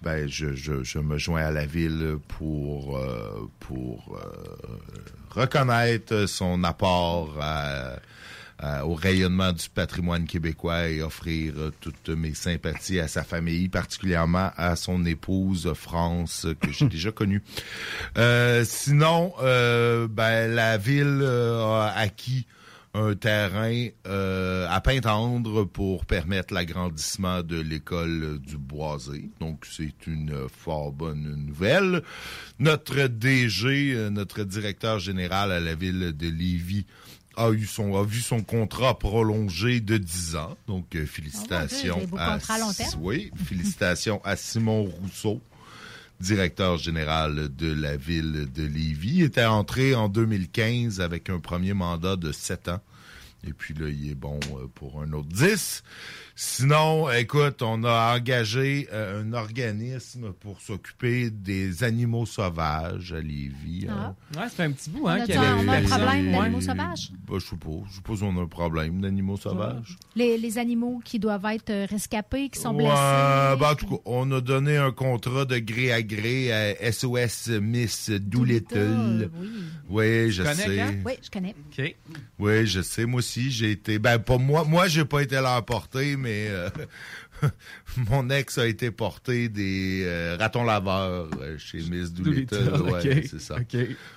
ben, 0.01 0.27
je, 0.27 0.53
je, 0.53 0.83
je 0.83 0.99
me 0.99 1.17
joins 1.17 1.41
à 1.43 1.51
la 1.51 1.65
ville 1.65 2.17
pour, 2.27 2.97
euh, 2.97 3.49
pour 3.59 4.17
euh, 4.17 4.67
reconnaître 5.29 6.25
son 6.25 6.63
apport 6.63 7.37
à- 7.41 7.99
à- 8.59 8.85
au 8.85 8.93
rayonnement 8.93 9.53
du 9.53 9.69
patrimoine 9.69 10.25
québécois 10.25 10.89
et 10.89 11.01
offrir 11.01 11.53
euh, 11.57 11.71
toutes 11.81 12.09
mes 12.09 12.33
sympathies 12.33 12.99
à 12.99 13.07
sa 13.07 13.23
famille, 13.23 13.69
particulièrement 13.69 14.51
à 14.57 14.75
son 14.75 15.05
épouse 15.05 15.71
France, 15.73 16.45
que 16.61 16.71
j'ai 16.71 16.85
déjà 16.89 17.11
connue. 17.11 17.41
Euh, 18.17 18.63
sinon, 18.65 19.33
euh, 19.41 20.07
ben, 20.07 20.51
la 20.53 20.77
ville 20.77 21.19
euh, 21.21 21.63
a 21.63 21.93
acquis 21.97 22.45
un 22.95 23.13
terrain 23.13 23.87
euh, 24.07 24.65
à 24.67 24.81
Pintendre 24.81 25.63
pour 25.63 26.07
permettre 26.07 26.55
l'agrandissement 26.55 27.43
de 27.43 27.61
l'école 27.61 28.39
du 28.39 28.57
Boisé. 28.57 29.29
Donc, 29.39 29.65
c'est 29.69 30.07
une 30.07 30.33
fort 30.49 30.91
bonne 30.91 31.35
nouvelle. 31.45 32.01
Notre 32.57 33.05
DG, 33.07 33.93
euh, 33.93 34.09
notre 34.09 34.43
directeur 34.43 34.97
général 34.97 35.51
à 35.51 35.59
la 35.59 35.75
ville 35.75 36.13
de 36.17 36.27
Lévis, 36.29 36.87
a 37.39 37.51
eu 37.51 37.65
son 37.65 37.95
a 37.95 38.03
vu 38.03 38.19
son 38.19 38.41
contrat 38.43 38.99
prolongé 38.99 39.79
de 39.79 39.97
10 39.97 40.35
ans. 40.35 40.57
Donc 40.67 40.95
euh, 40.95 41.05
félicitations 41.05 42.01
à 42.17 42.33
à 42.33 42.59
long 42.59 42.73
terme. 42.73 42.91
oui, 42.99 43.31
félicitations 43.45 44.21
à 44.23 44.35
Simon 44.35 44.83
Rousseau 44.83 45.41
directeur 46.19 46.77
général 46.77 47.55
de 47.55 47.71
la 47.71 47.95
ville 47.95 48.47
de 48.53 48.63
Lévis, 48.63 49.19
Il 49.19 49.23
était 49.23 49.45
entré 49.45 49.95
en 49.95 50.09
2015 50.09 50.99
avec 50.99 51.29
un 51.29 51.39
premier 51.39 51.73
mandat 51.73 52.17
de 52.17 52.31
sept 52.31 52.67
ans. 52.67 52.81
Et 53.47 53.53
puis 53.53 53.73
là, 53.73 53.87
il 53.89 54.11
est 54.11 54.15
bon 54.15 54.37
euh, 54.53 54.67
pour 54.75 55.01
un 55.01 55.13
autre 55.13 55.29
10. 55.29 55.83
Sinon, 56.35 57.09
écoute, 57.11 57.61
on 57.61 57.83
a 57.83 58.15
engagé 58.17 58.87
euh, 58.91 59.21
un 59.23 59.33
organisme 59.33 60.33
pour 60.33 60.59
s'occuper 60.61 61.29
des 61.29 61.83
animaux 61.83 62.25
sauvages 62.25 63.13
à 63.13 63.19
Lévis. 63.21 63.87
hein. 63.89 64.15
Ouais, 64.37 64.43
c'est 64.53 64.63
un 64.63 64.71
petit 64.71 64.89
bout, 64.89 65.01
On 65.03 65.07
hein, 65.07 65.21
a, 65.21 65.25
qu'il 65.25 65.35
y 65.35 65.37
avait 65.37 65.47
on 65.65 65.67
a 65.67 65.77
un 65.77 65.81
problème 65.83 66.31
d'animaux 66.31 66.61
sauvages? 66.61 67.11
Ben, 67.27 67.39
je 67.39 67.45
sais 67.45 67.55
pas. 67.55 67.69
Je 67.89 67.93
suppose 67.95 68.19
qu'on 68.19 68.37
a 68.37 68.41
un 68.41 68.47
problème 68.47 69.01
d'animaux 69.01 69.37
sauvages. 69.37 69.97
Les, 70.15 70.37
les 70.37 70.57
animaux 70.57 71.01
qui 71.03 71.17
doivent 71.19 71.45
être 71.45 71.69
euh, 71.69 71.87
rescapés, 71.89 72.49
qui 72.49 72.59
sont 72.59 72.73
blessés. 72.73 72.91
Ben, 72.93 73.57
en 73.71 73.75
tout 73.75 73.87
cas, 73.87 74.01
on 74.05 74.29
a 74.31 74.41
donné 74.41 74.77
un 74.77 74.91
contrat 74.91 75.45
de 75.45 75.57
gré 75.59 75.91
à 75.93 76.01
gré 76.01 76.51
à 76.51 76.91
SOS 76.91 77.49
Miss 77.61 78.09
Doolittle. 78.11 79.29
oui. 79.39 79.49
Oui, 79.89 80.31
je 80.31 80.43
Tu 80.43 80.47
connais, 80.49 80.63
sais. 80.63 80.75
Kat? 80.75 80.91
Oui, 81.05 81.13
je 81.23 81.29
connais. 81.29 81.55
OK. 81.77 81.95
Oui, 82.39 82.67
je 82.67 82.81
sais. 82.81 83.05
Moi 83.05 83.21
aussi, 83.29 83.51
j'ai 83.51 83.71
été. 83.71 83.99
Ben, 83.99 84.17
pas 84.19 84.37
moi. 84.37 84.63
Moi, 84.63 84.87
j'ai 84.87 85.05
pas 85.05 85.21
été 85.21 85.35
là 85.35 85.61
porter, 85.61 86.15
mais 86.17 86.47
euh, 86.49 86.69
mon 88.09 88.29
ex 88.29 88.57
a 88.57 88.65
été 88.67 88.91
porté 88.91 89.49
des 89.49 90.01
euh, 90.05 90.35
ratons 90.39 90.63
laveurs 90.63 91.29
euh, 91.39 91.57
chez 91.57 91.77
Miss 91.77 92.11
Doolittle. 92.11 92.65
Doolittle, 92.65 92.81
Ouais, 92.91 93.17
ok, 93.19 93.27
c'est 93.29 93.39
ça. 93.41 93.55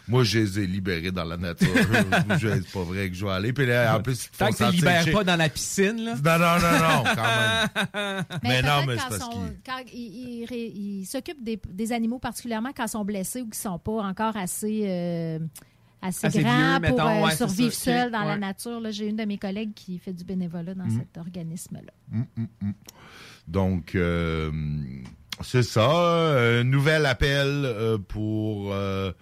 Moi, 0.09 0.25
je 0.25 0.39
les 0.39 0.61
ai 0.61 0.67
libérés 0.67 1.11
dans 1.13 1.25
la 1.25 1.37
nature. 1.37 1.69
Je- 2.39 2.49
c'est 2.49 2.73
pas 2.73 2.83
vrai 2.83 3.09
que 3.11 3.15
je 3.15 3.25
vais 3.25 3.33
aller. 3.33 3.53
Puis 3.53 3.67
là, 3.67 3.97
en 3.97 4.03
plus, 4.03 4.31
Tant 4.39 4.47
font 4.47 4.53
que 4.67 4.71
tu 4.71 4.77
libères 4.77 5.05
chez- 5.05 5.13
pas 5.13 5.25
dans 5.25 5.37
la 5.37 5.49
piscine, 5.49 6.05
là. 6.05 6.15
Non, 6.15 6.39
non, 6.39 6.61
non, 6.61 6.79
non, 6.79 7.05
quand 7.15 7.23
même. 7.23 8.25
Mais, 8.43 8.49
Mais 8.49 8.63
non, 8.63 8.85
mais 8.87 8.97
quand 8.97 9.03
c'est 9.11 9.19
parce 9.19 9.21
sont- 9.21 9.31
qu'ils- 9.31 9.57
quand 9.65 9.79
ils, 9.93 10.45
ré- 10.49 10.73
ils 10.75 11.05
s'occupent 11.07 11.43
des, 11.45 11.61
des 11.69 11.93
animaux, 11.93 12.19
particulièrement 12.19 12.71
quand 12.75 12.85
ils 12.87 12.91
sont 12.91 13.05
blessés 13.05 13.43
ou 13.43 13.49
qui 13.49 13.59
sont 13.59 13.79
pas 13.79 13.93
encore 14.03 14.37
assez, 14.37 14.83
euh, 14.87 15.39
assez, 16.03 16.29
vieux, 16.29 16.43
pour 16.43 16.81
mettons, 16.81 17.09
euh, 17.09 17.25
ouais, 17.25 17.37
survivre 17.37 17.73
seuls 17.73 18.11
dans 18.11 18.25
la 18.25 18.37
nature. 18.37 18.81
J'ai 18.91 19.07
une 19.09 19.17
de 19.17 19.25
mes 19.25 19.39
collègues 19.39 19.73
qui 19.75 19.99
fait 19.99 20.13
du 20.13 20.25
bénévolat 20.25 20.75
dans 20.75 20.85
Mm. 20.87 20.99
cet 20.99 21.17
organisme-là. 21.19 21.93
Mm, 22.11 22.43
mm. 22.61 22.73
Donc, 23.49 23.95
euh, 23.95 24.51
c'est 25.43 25.63
ça. 25.63 25.89
Un 25.91 26.65
nouvel 26.65 27.07
appel 27.07 27.47
euh, 27.65 27.99
pour 27.99 28.73
euh, 28.73 29.13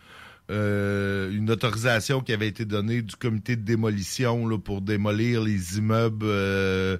euh, 0.50 1.30
une 1.32 1.50
autorisation 1.50 2.20
qui 2.20 2.32
avait 2.32 2.48
été 2.48 2.64
donnée 2.64 3.02
du 3.02 3.14
comité 3.16 3.56
de 3.56 3.62
démolition 3.62 4.46
là, 4.48 4.58
pour 4.58 4.80
démolir 4.80 5.42
les 5.42 5.78
immeubles 5.78 6.26
euh, 6.26 6.98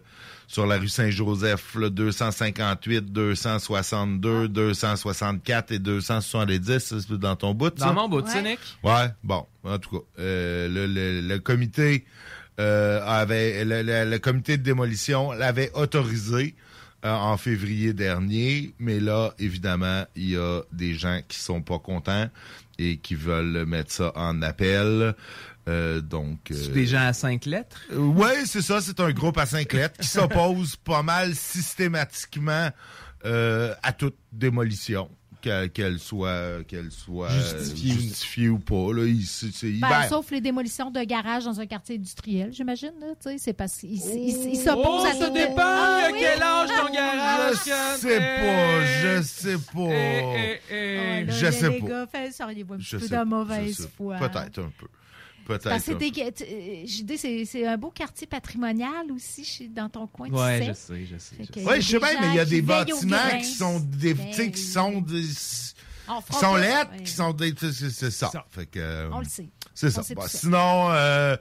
sur 0.53 0.67
la 0.67 0.79
rue 0.79 0.89
Saint-Joseph, 0.89 1.77
là, 1.77 1.91
258, 1.91 3.13
262, 3.13 4.49
264 4.49 5.71
et 5.73 5.79
270, 5.79 6.79
c'est 7.07 7.13
dans 7.13 7.37
ton 7.37 7.55
bout, 7.55 7.71
Dans 7.77 7.87
ça? 7.87 7.93
mon 7.93 8.09
bout, 8.09 8.23
tu 8.23 8.43
Nick? 8.43 8.59
Ouais, 8.83 9.07
bon, 9.23 9.47
en 9.63 9.79
tout 9.79 9.91
cas, 10.01 10.05
euh, 10.19 10.69
le, 10.69 10.87
le- 10.87 11.21
le 11.21 11.39
comité 11.39 12.05
euh, 12.59 13.01
avait 13.07 13.65
le, 13.65 13.83
le- 13.83 14.11
le 14.11 14.19
comité 14.19 14.57
de 14.57 14.63
démolition 14.65 15.31
l'avait 15.33 15.71
autorisé 15.75 16.57
euh, 17.05 17.15
en 17.15 17.37
février 17.37 17.93
dernier, 17.93 18.75
mais 18.81 18.99
là, 18.99 19.33
évidemment, 19.39 20.05
il 20.17 20.31
y 20.31 20.37
a 20.37 20.63
des 20.73 20.95
gens 20.95 21.21
qui 21.29 21.39
sont 21.39 21.63
pas 21.63 21.79
contents 21.79 22.29
et 22.79 22.97
qui 22.97 23.15
veulent 23.15 23.67
mettre 23.67 23.93
ça 23.93 24.13
en 24.17 24.43
appel. 24.43 25.15
Euh, 25.69 26.01
donc, 26.01 26.39
C'est 26.51 26.71
euh, 26.71 26.73
des 26.73 26.87
gens 26.87 27.07
à 27.07 27.13
cinq 27.13 27.45
lettres? 27.45 27.81
oui, 27.95 28.29
c'est 28.47 28.63
ça. 28.63 28.81
C'est 28.81 28.99
un 29.01 29.11
groupe 29.13 29.39
à 29.39 29.47
cinq 29.47 29.73
lettres 29.73 29.99
qui 30.01 30.07
s'oppose 30.09 30.77
pas 30.85 31.03
mal 31.03 31.35
systématiquement 31.35 32.71
euh, 33.27 33.75
à 33.83 33.93
toute 33.93 34.17
démolition, 34.33 35.11
que- 35.43 35.67
qu'elle 35.67 35.99
soit, 35.99 36.65
qu'elle 36.67 36.91
soit 36.91 37.31
euh, 37.31 37.59
Justifiée. 37.59 37.93
justifiée 37.93 38.49
ou 38.49 38.59
pas. 38.59 38.93
Là, 38.95 39.05
il, 39.05 39.27
Ben, 39.81 39.89
ben, 39.89 40.09
sauf 40.09 40.31
les 40.31 40.41
démolitions 40.41 40.91
de 40.91 41.03
garages 41.03 41.45
dans 41.45 41.61
un 41.61 41.67
quartier 41.67 41.97
industriel, 41.97 42.51
j'imagine. 42.53 42.93
là, 43.01 43.09
tu 43.23 43.29
sais, 43.31 43.37
C'est 43.39 43.53
parce 43.53 43.77
qu'ils 43.77 43.93
ils 43.95 44.57
s'opposent 44.57 45.03
Oh, 45.05 45.07
à 45.07 45.15
ça 45.15 45.29
tout- 45.29 45.35
dépend. 45.35 45.55
Ah, 45.59 46.07
à 46.07 46.11
oui? 46.13 46.19
quel 46.21 46.43
âge 46.43 46.69
ton 46.71 46.93
garage, 46.93 47.57
je 47.57 48.01
sais 48.01 48.19
pas, 48.19 48.85
je 49.19 49.23
sais 49.23 49.57
Eh, 49.57 49.75
pas. 49.77 49.93
eh, 49.93 50.61
eh. 50.71 50.99
Ah, 50.99 51.21
là, 51.27 51.33
Je 51.33 51.47
les- 51.47 51.53
sais 51.53 51.69
les 51.71 51.81
pas. 51.81 51.87
gars, 51.87 52.03
un 52.03 52.79
Je 52.79 52.99
sais- 52.99 53.07
je 53.09 53.25
mauvaise 53.25 53.77
sais- 53.77 53.89
foi. 53.97 54.17
Peut-être 54.17 54.59
un 54.61 54.73
peu. 54.79 54.87
Peut-être. 55.59 55.89
Euh, 56.43 56.83
j'ai 56.85 57.03
dit, 57.03 57.19
c'est 57.19 57.45
c'est 57.45 57.67
un 57.67 57.77
beau 57.77 57.91
quartier 57.91 58.27
patrimonial 58.27 59.11
aussi 59.15 59.69
dans 59.69 59.89
ton 59.89 60.07
coin, 60.07 60.29
tu 60.29 60.35
Ouais, 60.35 60.59
sais. 60.61 60.67
je 60.69 60.73
sais, 60.73 61.07
je 61.13 61.19
sais. 61.19 61.37
Je. 61.61 61.69
Oui, 61.69 61.81
je 61.81 61.89
sais 61.89 61.99
bien, 61.99 62.21
mais 62.21 62.29
il 62.29 62.35
y 62.37 62.41
a 62.41 62.45
des 62.45 62.63
bâtiments 62.63 63.17
qui 63.41 63.45
sont 63.47 63.81
des, 63.81 64.15
Ben 64.15 64.53
qui 64.53 64.61
sont 64.63 65.01
des, 65.01 65.23
qui 65.23 66.33
sont 66.39 66.55
lettres, 66.57 66.91
ouais. 66.93 67.03
qui 67.05 67.13
sont 67.13 67.33
des, 67.33 67.55
c'est 67.59 68.11
ça. 68.11 68.29
Ça. 68.31 68.45
Fait 68.51 68.67
que, 68.67 68.79
euh, 68.79 69.09
On 69.13 69.19
le 69.21 69.25
sait. 69.25 69.49
C'est 69.75 69.91
ça. 69.91 70.03
sinon, 70.27 70.91
euh, 70.91 71.37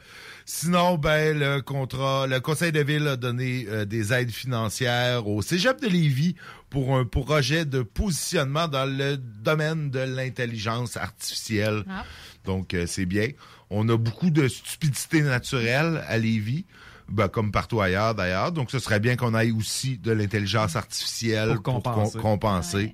sinon, 0.45 0.97
ben 0.97 1.37
le 1.37 1.61
contrat, 1.61 2.25
le 2.27 2.39
Conseil 2.39 2.71
de 2.71 2.79
ville 2.81 3.07
a 3.07 3.15
donné 3.17 3.65
euh, 3.67 3.85
des 3.85 4.13
aides 4.13 4.31
financières 4.31 5.27
au 5.27 5.41
Cégep 5.41 5.81
de 5.81 5.87
Lévis 5.87 6.35
pour 6.69 6.95
un 6.95 7.05
projet 7.05 7.65
de 7.65 7.81
positionnement 7.81 8.67
dans 8.67 8.85
le 8.85 9.17
domaine 9.17 9.89
de 9.89 9.99
l'intelligence 9.99 10.95
artificielle. 10.97 11.83
Ah. 11.89 12.05
Donc 12.45 12.73
euh, 12.73 12.85
c'est 12.87 13.05
bien. 13.05 13.29
On 13.69 13.87
a 13.89 13.97
beaucoup 13.97 14.29
de 14.29 14.47
stupidité 14.47 15.21
naturelle 15.21 16.03
à 16.07 16.17
Lévis. 16.17 16.65
Ben, 17.11 17.27
comme 17.27 17.51
partout 17.51 17.81
ailleurs 17.81 18.13
d'ailleurs. 18.13 18.51
Donc, 18.51 18.69
ce 18.69 18.77
serait 18.77 18.99
bien 18.99 19.15
qu'on 19.15 19.33
aille 19.33 19.51
aussi 19.51 19.97
de 19.97 20.11
l'intelligence 20.11 20.75
artificielle 20.75 21.55
Pour 21.55 21.63
pour, 21.63 21.73
compenser. 21.81 22.11
com- 22.13 22.21
compenser. 22.21 22.93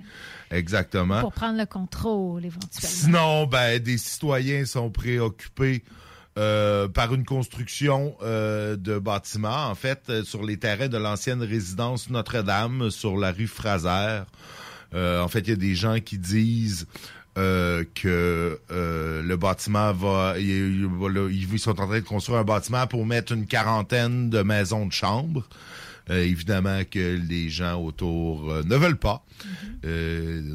Exactement. 0.52 1.20
Pour 1.20 1.34
prendre 1.34 1.58
le 1.58 1.66
contrôle, 1.66 2.46
éventuellement. 2.46 2.80
Sinon, 2.96 3.46
ben, 3.48 3.78
des 3.78 3.98
citoyens 3.98 4.66
sont 4.66 4.90
préoccupés 4.90 5.84
euh, 6.38 6.88
par 6.88 7.14
une 7.14 7.26
construction 7.26 8.16
euh, 8.22 8.78
de 8.78 9.00
bâtiments, 9.00 9.68
en 9.68 9.76
fait, 9.76 10.04
euh, 10.10 10.24
sur 10.24 10.44
les 10.44 10.56
terrains 10.58 10.88
de 10.88 10.98
l'ancienne 10.98 11.42
résidence 11.44 12.10
Notre-Dame, 12.10 12.92
sur 12.92 13.18
la 13.18 13.34
rue 13.34 13.48
Fraser. 13.48 14.22
Euh, 14.94 15.22
en 15.22 15.28
fait, 15.28 15.40
il 15.40 15.50
y 15.50 15.54
a 15.54 15.58
des 15.58 15.76
gens 15.76 16.00
qui 16.00 16.18
disent 16.18 16.88
euh, 17.38 17.84
que 17.96 18.60
euh, 18.72 19.22
le 19.22 19.38
bâtiment 19.38 19.92
va, 19.94 20.36
il- 20.38 20.48
il- 20.82 20.86
voilà, 20.86 21.28
ils 21.30 21.60
sont 21.60 21.72
en 21.72 21.88
train 21.88 21.96
de 22.00 22.00
construire 22.06 22.40
un 22.40 22.44
bâtiment 22.44 22.88
pour 22.88 23.06
mettre 23.06 23.34
une 23.34 23.46
quarantaine 23.46 24.30
de 24.30 24.42
maisons 24.42 24.86
de 24.86 24.92
chambre. 24.94 25.48
Euh, 26.12 26.24
évidemment 26.24 26.82
que 26.90 27.18
les 27.18 27.50
gens 27.50 27.82
autour 27.82 28.52
euh, 28.52 28.64
ne 28.64 28.76
veulent 28.76 28.96
pas. 28.98 29.26
Euh, 29.86 30.40
euh, 30.40 30.54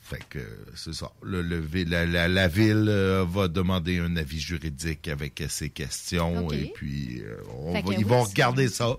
fait 0.00 0.22
que 0.30 0.38
c'est 0.74 0.94
ça. 0.94 1.10
Le, 1.22 1.42
le 1.42 1.62
la, 1.86 2.06
la- 2.06 2.28
la 2.28 2.48
ville 2.48 2.86
euh, 2.88 3.26
va 3.30 3.46
demander 3.48 3.98
un 3.98 4.16
avis 4.16 4.40
juridique 4.40 5.06
avec 5.08 5.42
ces 5.50 5.68
questions 5.68 6.46
et 6.50 6.72
puis 6.74 7.20
euh, 7.22 7.36
on 7.58 7.74
va- 7.82 7.94
ils 7.98 8.06
vont 8.06 8.22
regarder 8.30 8.68
ça. 8.68 8.96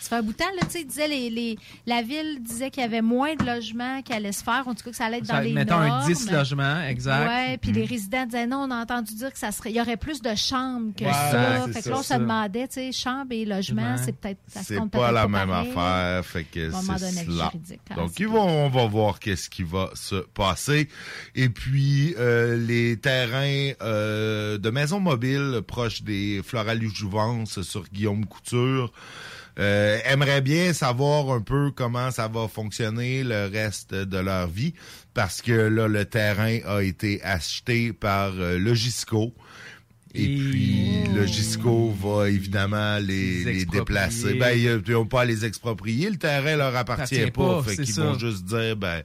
Ça 0.00 0.08
fait 0.08 0.16
un 0.16 0.22
bout 0.22 0.32
de 0.32 0.36
temps, 0.38 0.44
là, 0.56 0.62
tu 0.62 0.78
sais, 0.78 0.84
disait 0.84 1.08
les, 1.08 1.28
les- 1.30 1.58
la 1.86 2.02
ville 2.02 2.38
disait 2.42 2.70
qu'il 2.70 2.82
y 2.82 2.86
avait 2.86 3.02
moins 3.02 3.34
de 3.34 3.44
logements 3.44 4.00
qui 4.02 4.12
allaient 4.12 4.32
se 4.32 4.42
faire, 4.42 4.64
en 4.66 4.74
tout 4.74 4.82
cas 4.84 4.90
que 4.90 4.96
ça 4.96 5.04
allait 5.04 5.18
être 5.18 5.26
dans 5.26 5.40
les 5.40 5.52
mettons 5.52 5.78
normes. 5.78 6.02
un 6.02 6.06
10 6.06 6.30
logements, 6.30 6.80
exact. 6.82 7.28
Ouais, 7.28 7.58
puis 7.58 7.70
Mm. 7.70 7.74
les 7.74 7.84
résidents 7.84 8.24
disaient 8.26 8.46
non, 8.46 8.66
on 8.66 8.70
a 8.70 8.76
entendu 8.82 9.14
dire 9.14 9.32
que 9.32 9.38
ça 9.38 9.52
serait, 9.52 9.70
il 9.70 9.76
y 9.76 9.80
aurait 9.80 9.96
plus 9.98 10.22
de 10.22 10.34
chambres 10.34 10.92
que 10.96 11.04
Ouais, 11.04 11.12
ça. 11.12 11.66
Fait 11.72 11.82
que 11.82 11.88
là, 11.90 11.96
on 11.98 12.02
ça. 12.02 12.14
se 12.14 12.20
demandait, 12.20 12.66
tu 12.68 12.74
sais, 12.74 12.92
chambres 12.92 13.32
et 13.32 13.44
logements, 13.44 13.92
Ouais. 13.96 14.02
c'est 14.04 14.16
peut-être, 14.16 14.40
ça 14.48 14.60
se 14.60 14.66
C'est 14.66 14.76
compte 14.76 14.90
pas 14.90 15.12
la 15.12 15.28
même 15.28 15.48
pareil. 15.48 15.70
affaire, 15.70 16.24
fait 16.24 16.44
que 16.44 16.70
c'est 16.70 17.24
juridique, 17.30 17.80
Donc 17.94 18.10
c'est 18.16 18.20
ils 18.22 18.28
vont, 18.28 18.66
on 18.66 18.68
va 18.70 18.86
voir 18.86 19.18
qu'est-ce 19.20 19.50
qui 19.50 19.62
va 19.62 19.90
se 19.94 20.16
passer. 20.34 20.88
Et 21.34 21.48
puis 21.50 22.14
euh, 22.18 22.56
les 22.56 22.96
terrains 22.96 23.72
euh, 23.82 24.56
de 24.58 24.70
maisons 24.70 25.00
mobiles 25.00 25.60
proches 25.66 26.02
des 26.02 26.40
Florales 26.44 26.80
Jouvence 26.94 27.60
sur 27.62 27.84
Guillaume 27.92 28.24
Couture. 28.26 28.92
Euh, 29.60 29.98
aimeraient 30.06 30.40
bien 30.40 30.72
savoir 30.72 31.30
un 31.30 31.42
peu 31.42 31.70
comment 31.70 32.10
ça 32.10 32.28
va 32.28 32.48
fonctionner 32.48 33.22
le 33.22 33.46
reste 33.46 33.94
de 33.94 34.16
leur 34.16 34.46
vie 34.46 34.72
parce 35.12 35.42
que 35.42 35.52
là 35.52 35.86
le 35.86 36.06
terrain 36.06 36.60
a 36.64 36.82
été 36.82 37.22
acheté 37.22 37.92
par 37.92 38.32
euh, 38.38 38.58
Logisco. 38.58 39.34
Et 40.14 40.26
puis 40.26 41.04
Logisco 41.14 41.94
va 42.02 42.30
évidemment 42.30 42.98
les, 42.98 43.66
déplacer. 43.66 44.34
Ben 44.34 44.58
ils 44.58 44.82
ils 44.86 44.96
ont 44.96 45.04
pas 45.04 45.22
à 45.22 45.24
les 45.26 45.44
exproprier, 45.44 46.08
le 46.08 46.16
terrain 46.16 46.56
leur 46.56 46.74
appartient 46.74 47.20
Appartient 47.20 47.30
pas, 47.30 47.56
pas, 47.56 47.62
fait 47.62 47.82
qu'ils 47.82 47.94
vont 47.96 48.18
juste 48.18 48.44
dire 48.46 48.76
ben 48.76 49.02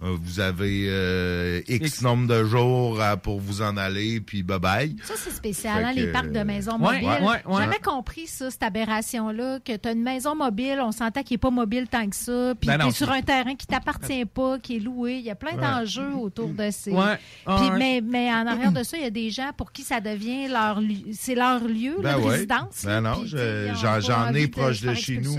vous 0.00 0.40
avez 0.40 0.86
euh, 0.88 1.60
X, 1.66 2.02
nombre 2.02 2.26
de 2.26 2.44
jours 2.44 3.00
à- 3.00 3.16
pour 3.16 3.40
vous 3.40 3.62
en 3.62 3.76
aller, 3.76 4.20
puis 4.20 4.42
bye-bye. 4.42 4.96
Ça, 5.04 5.14
c'est 5.16 5.30
spécial, 5.30 5.82
hein, 5.84 5.94
que, 5.94 6.00
les 6.00 6.06
parcs 6.12 6.30
de 6.30 6.40
maisons 6.40 6.72
ouais, 6.78 7.00
mobiles. 7.00 7.04
ouais, 7.08 7.20
ouais, 7.26 7.42
ouais. 7.54 7.60
Jamais 7.62 7.78
compris 7.78 8.26
ça, 8.26 8.50
cette 8.50 8.62
aberration-là, 8.62 9.60
que 9.60 9.76
tu 9.76 9.88
as 9.88 9.92
une 9.92 10.02
maison 10.02 10.34
mobile, 10.36 10.78
on 10.82 10.92
s'entend 10.92 11.22
qu'il 11.22 11.34
n'est 11.34 11.38
pas 11.38 11.50
mobile 11.50 11.86
tant 11.88 12.08
que 12.08 12.16
ça, 12.16 12.54
puis 12.60 12.66
Ben 12.66 12.74
tu 12.78 12.84
non, 12.84 12.88
es 12.90 12.92
sur 12.92 13.10
un 13.10 13.22
terrain 13.22 13.54
qui 13.54 13.66
t'appartient 13.66 14.24
pas, 14.34 14.58
qui 14.58 14.76
est 14.76 14.80
loué. 14.80 15.14
Il 15.18 15.24
y 15.24 15.30
a 15.30 15.34
plein 15.34 15.54
Ouais. 15.56 15.60
d'enjeux 15.62 16.12
autour 16.14 16.48
de 16.48 16.68
ces. 16.70 16.90
Ouais. 16.90 17.16
Puis, 17.46 17.70
mais, 17.78 18.02
mais 18.04 18.30
en 18.32 18.46
arrière 18.46 18.72
de 18.72 18.82
ça, 18.82 18.96
il 18.96 19.02
y 19.04 19.06
a 19.06 19.10
des 19.10 19.30
gens 19.30 19.50
pour 19.56 19.72
qui 19.72 19.82
ça 19.82 20.00
devient 20.00 20.48
leur 20.48 20.80
lieu- 20.80 21.12
c'est 21.12 21.34
leur 21.34 21.60
lieu 21.64 21.96
Ben 22.02 22.18
ouais. 22.18 22.30
résidence. 22.32 22.82
Ben 22.84 23.00
là, 23.00 23.14
non, 23.16 23.24
je- 23.24 24.00
j'en 24.00 24.34
ai 24.34 24.48
proche 24.48 24.80
de 24.82 24.92
chez 24.94 25.18
nous. 25.18 25.38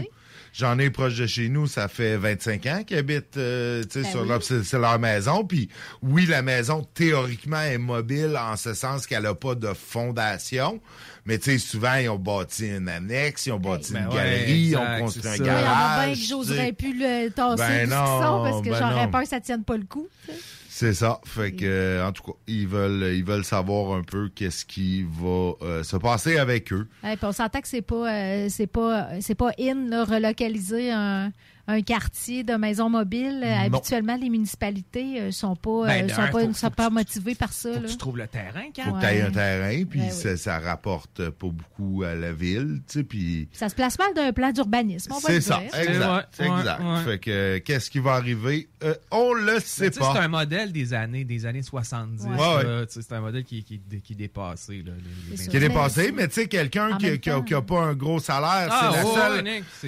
J'en 0.58 0.80
ai 0.80 0.90
proche 0.90 1.16
de 1.16 1.28
chez 1.28 1.50
nous, 1.50 1.68
ça 1.68 1.90
fait 1.90 2.16
25 2.16 2.66
ans 2.68 2.84
qu'ils 2.88 2.98
habitent 2.98 3.36
euh, 3.36 3.84
tu 3.84 3.90
sais, 3.90 4.02
Ben 4.04 4.12
sur 4.12 4.22
oui. 4.22 4.28
leur, 4.30 4.42
c'est, 4.42 4.80
leur 4.80 4.98
maison. 5.00 5.44
Puis 5.44 5.68
oui, 6.02 6.26
la 6.28 6.42
maison, 6.42 6.88
théoriquement, 6.94 7.60
est 7.62 7.78
mobile 7.78 8.38
en 8.40 8.56
ce 8.56 8.74
sens 8.74 9.06
qu'elle 9.06 9.24
n'a 9.24 9.36
pas 9.36 9.56
de 9.56 9.74
fondation. 9.74 10.80
Mais 11.26 11.40
tu 11.40 11.52
sais, 11.52 11.58
souvent, 11.58 11.96
ils 11.96 12.08
ont 12.10 12.20
bâti 12.20 12.68
une 12.68 12.88
annexe, 12.88 13.48
ils 13.48 13.52
ont 13.52 13.60
bâti 13.60 13.92
Ben 13.94 14.04
une 14.04 14.08
ouais, 14.10 14.16
galerie, 14.16 14.60
ils 14.60 14.78
ont 14.78 15.00
construit 15.00 15.28
un 15.28 15.36
ça. 15.36 15.44
Il 15.44 15.46
y 15.46 15.50
en 15.50 15.54
a 15.54 15.58
bien 15.58 15.64
garage. 15.64 16.20
que 16.20 16.26
j'oserais 16.26 16.72
plus 16.74 16.98
le 17.00 17.30
tasser 17.32 17.64
Ben 17.64 17.84
du 17.86 17.90
non, 17.90 18.44
parce 18.44 18.62
que 18.62 18.70
ben 18.70 18.78
j'aurais 18.78 19.06
non. 19.06 19.12
peur 19.12 19.22
que 19.24 19.28
ça 19.28 19.42
tienne 19.42 19.64
pas 19.64 19.76
le 19.76 19.84
coup. 19.86 20.08
tu 20.26 20.32
sais. 20.32 20.40
C'est 20.78 20.94
ça. 20.94 21.22
Fait 21.24 21.54
que, 21.54 21.64
euh, 21.64 22.06
en 22.06 22.12
tout 22.12 22.22
cas, 22.24 22.38
ils 22.48 22.68
veulent, 22.68 23.16
ils 23.16 23.24
veulent 23.24 23.46
savoir 23.46 23.96
un 23.98 24.04
peu 24.04 24.28
qu'est-ce 24.28 24.66
qui 24.66 25.04
va 25.04 25.54
euh, 25.62 25.84
se 25.84 25.96
passer 25.96 26.38
avec 26.38 26.74
eux. 26.74 26.86
Ouais, 27.02 27.16
puis 27.16 27.26
on 27.26 27.32
s'entend 27.32 27.62
que 27.62 27.68
c'est 27.70 27.82
pas 27.82 28.14
euh, 28.14 28.48
c'est 28.50 28.68
pas 28.68 29.08
c'est 29.22 29.36
pas 29.36 29.52
in 29.58 29.88
là, 29.88 30.04
relocaliser 30.04 30.92
un, 30.92 31.32
un 31.68 31.82
quartier 31.82 32.44
de 32.44 32.54
maison 32.56 32.90
mobile. 32.90 33.42
Euh, 33.44 33.70
Non. 33.70 33.78
Habituellement, 33.78 34.18
les 34.18 34.30
municipalités 34.30 35.20
euh, 35.22 35.32
sont 35.32 35.56
pas 35.56 35.86
Ben, 35.88 36.06
euh, 36.10 36.14
sont 36.14 36.32
pas, 36.32 36.42
faut- 36.46 36.54
sont 36.54 36.70
pas 36.72 36.90
motivées 36.90 37.36
par 37.36 37.52
ça. 37.54 37.70
Faut 37.74 37.80
là. 37.80 37.86
que 37.86 37.92
tu 37.92 37.98
trouves 37.98 38.18
le 38.18 38.28
terrain, 38.28 38.64
Kat. 38.74 38.84
Faut 38.84 38.94
que 38.94 39.00
tu 39.00 39.06
aies 39.06 39.22
Ouais. 39.22 39.22
un 39.24 39.32
terrain, 39.32 39.84
puis 39.86 40.00
Ben 40.00 40.06
oui. 40.08 40.12
ça, 40.12 40.38
ça 40.38 40.60
rapporte 40.60 41.30
pas 41.30 41.48
beaucoup 41.48 42.04
à 42.04 42.14
la 42.16 42.34
ville, 42.34 42.82
tu 42.88 43.00
sais, 43.00 43.04
puis... 43.04 43.50
Ça 43.52 43.70
se 43.70 43.76
place 43.76 43.98
mal 43.98 44.14
d'un 44.14 44.32
plan 44.34 44.52
d'urbanisme, 44.52 45.14
C'est 45.26 45.42
ça, 45.42 45.58
dire. 45.60 45.80
exact, 45.80 46.40
Ouais, 46.40 46.46
exact. 46.46 46.82
ouais. 46.82 47.04
Fait 47.04 47.20
que, 47.20 47.58
qu'est-ce 47.60 47.90
qui 47.90 48.00
va 48.00 48.14
arriver? 48.14 48.68
Euh, 48.84 48.94
on 49.12 49.34
le 49.34 49.60
sait 49.60 49.90
pas. 49.92 50.14
C'est 50.14 50.20
un 50.20 50.28
modèle 50.28 50.72
des 50.72 50.94
années, 50.94 51.24
des 51.24 51.46
années 51.46 51.64
70. 51.64 52.24
Ouais. 52.26 52.38
là. 52.38 52.58
Ouais, 52.58 52.66
ouais. 52.66 52.86
Tu 52.88 52.94
sais, 52.94 53.02
C'est 53.02 53.16
un 53.16 53.22
modèle 53.22 53.44
qui, 53.44 53.64
qui, 53.64 53.80
qui 54.04 54.14
est 54.14 54.16
dépassé. 54.16 54.84
Là, 54.86 54.92
les- 55.32 55.38
les 55.38 55.48
qui 55.48 55.58
est 55.58 55.60
dépassé, 55.60 56.12
mais 56.12 56.28
tu 56.28 56.36
sais, 56.36 56.48
quelqu'un 56.48 56.98
qui, 56.98 57.06
même 57.08 57.18
qui, 57.18 57.30
a, 57.30 57.36
temps. 57.36 57.42
qui 57.42 57.54
a 57.54 57.62
pas 57.62 57.82
un 57.82 57.94
gros 57.96 58.20
salaire, 58.20 58.68
Ah, 58.72 58.92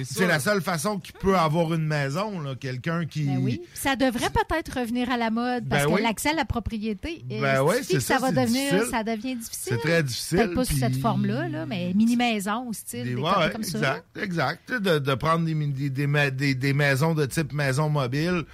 c'est 0.04 0.26
la 0.26 0.40
seule 0.40 0.60
façon 0.62 0.98
qu'il 0.98 1.14
peut 1.14 1.36
avoir 1.36 1.67
une 1.74 1.86
maison. 1.86 2.32
Quelqu'un 2.58 3.06
qui... 3.06 3.24
Ben 3.24 3.38
oui. 3.38 3.60
Ça 3.74 3.96
devrait 3.96 4.30
peut-être 4.30 4.80
revenir 4.80 5.10
à 5.10 5.16
la 5.16 5.30
mode 5.30 5.68
parce 5.68 5.84
Ben 5.84 5.88
que 5.90 5.94
oui. 5.96 6.02
l'accès 6.02 6.30
à 6.30 6.34
la 6.34 6.44
propriété, 6.44 7.22
Ben 7.28 7.62
oui, 7.62 7.76
c'est 7.82 7.94
que 7.94 8.00
ça, 8.00 8.18
ça, 8.18 8.20
va 8.20 8.30
devenir, 8.30 8.70
difficile. 8.72 8.90
ça 8.90 9.04
devient 9.04 9.36
difficile. 9.36 9.72
C'est 9.74 9.78
très 9.88 10.02
difficile, 10.02 10.38
Peut-être 10.38 10.54
pas 10.54 10.64
sous 10.64 10.76
cette 10.76 10.96
forme-là, 10.96 11.48
là, 11.48 11.66
mais 11.66 11.92
mini 11.94 12.16
maison 12.16 12.68
au 12.68 12.72
style, 12.72 13.04
des, 13.04 13.14
Des- 13.14 13.20
ouais, 13.20 13.50
comme 13.52 13.62
ça. 13.62 13.78
exact, 13.78 14.04
exact. 14.22 14.72
De, 14.72 14.98
de 14.98 15.14
prendre 15.14 15.44
des, 15.44 15.54
des, 15.54 15.90
des, 15.90 16.06
ma- 16.06 16.30
des- 16.30 16.54
des 16.54 16.72
maisons 16.72 17.14
de 17.14 17.26
type 17.26 17.52
maison 17.52 17.88
mobile. 17.88 18.44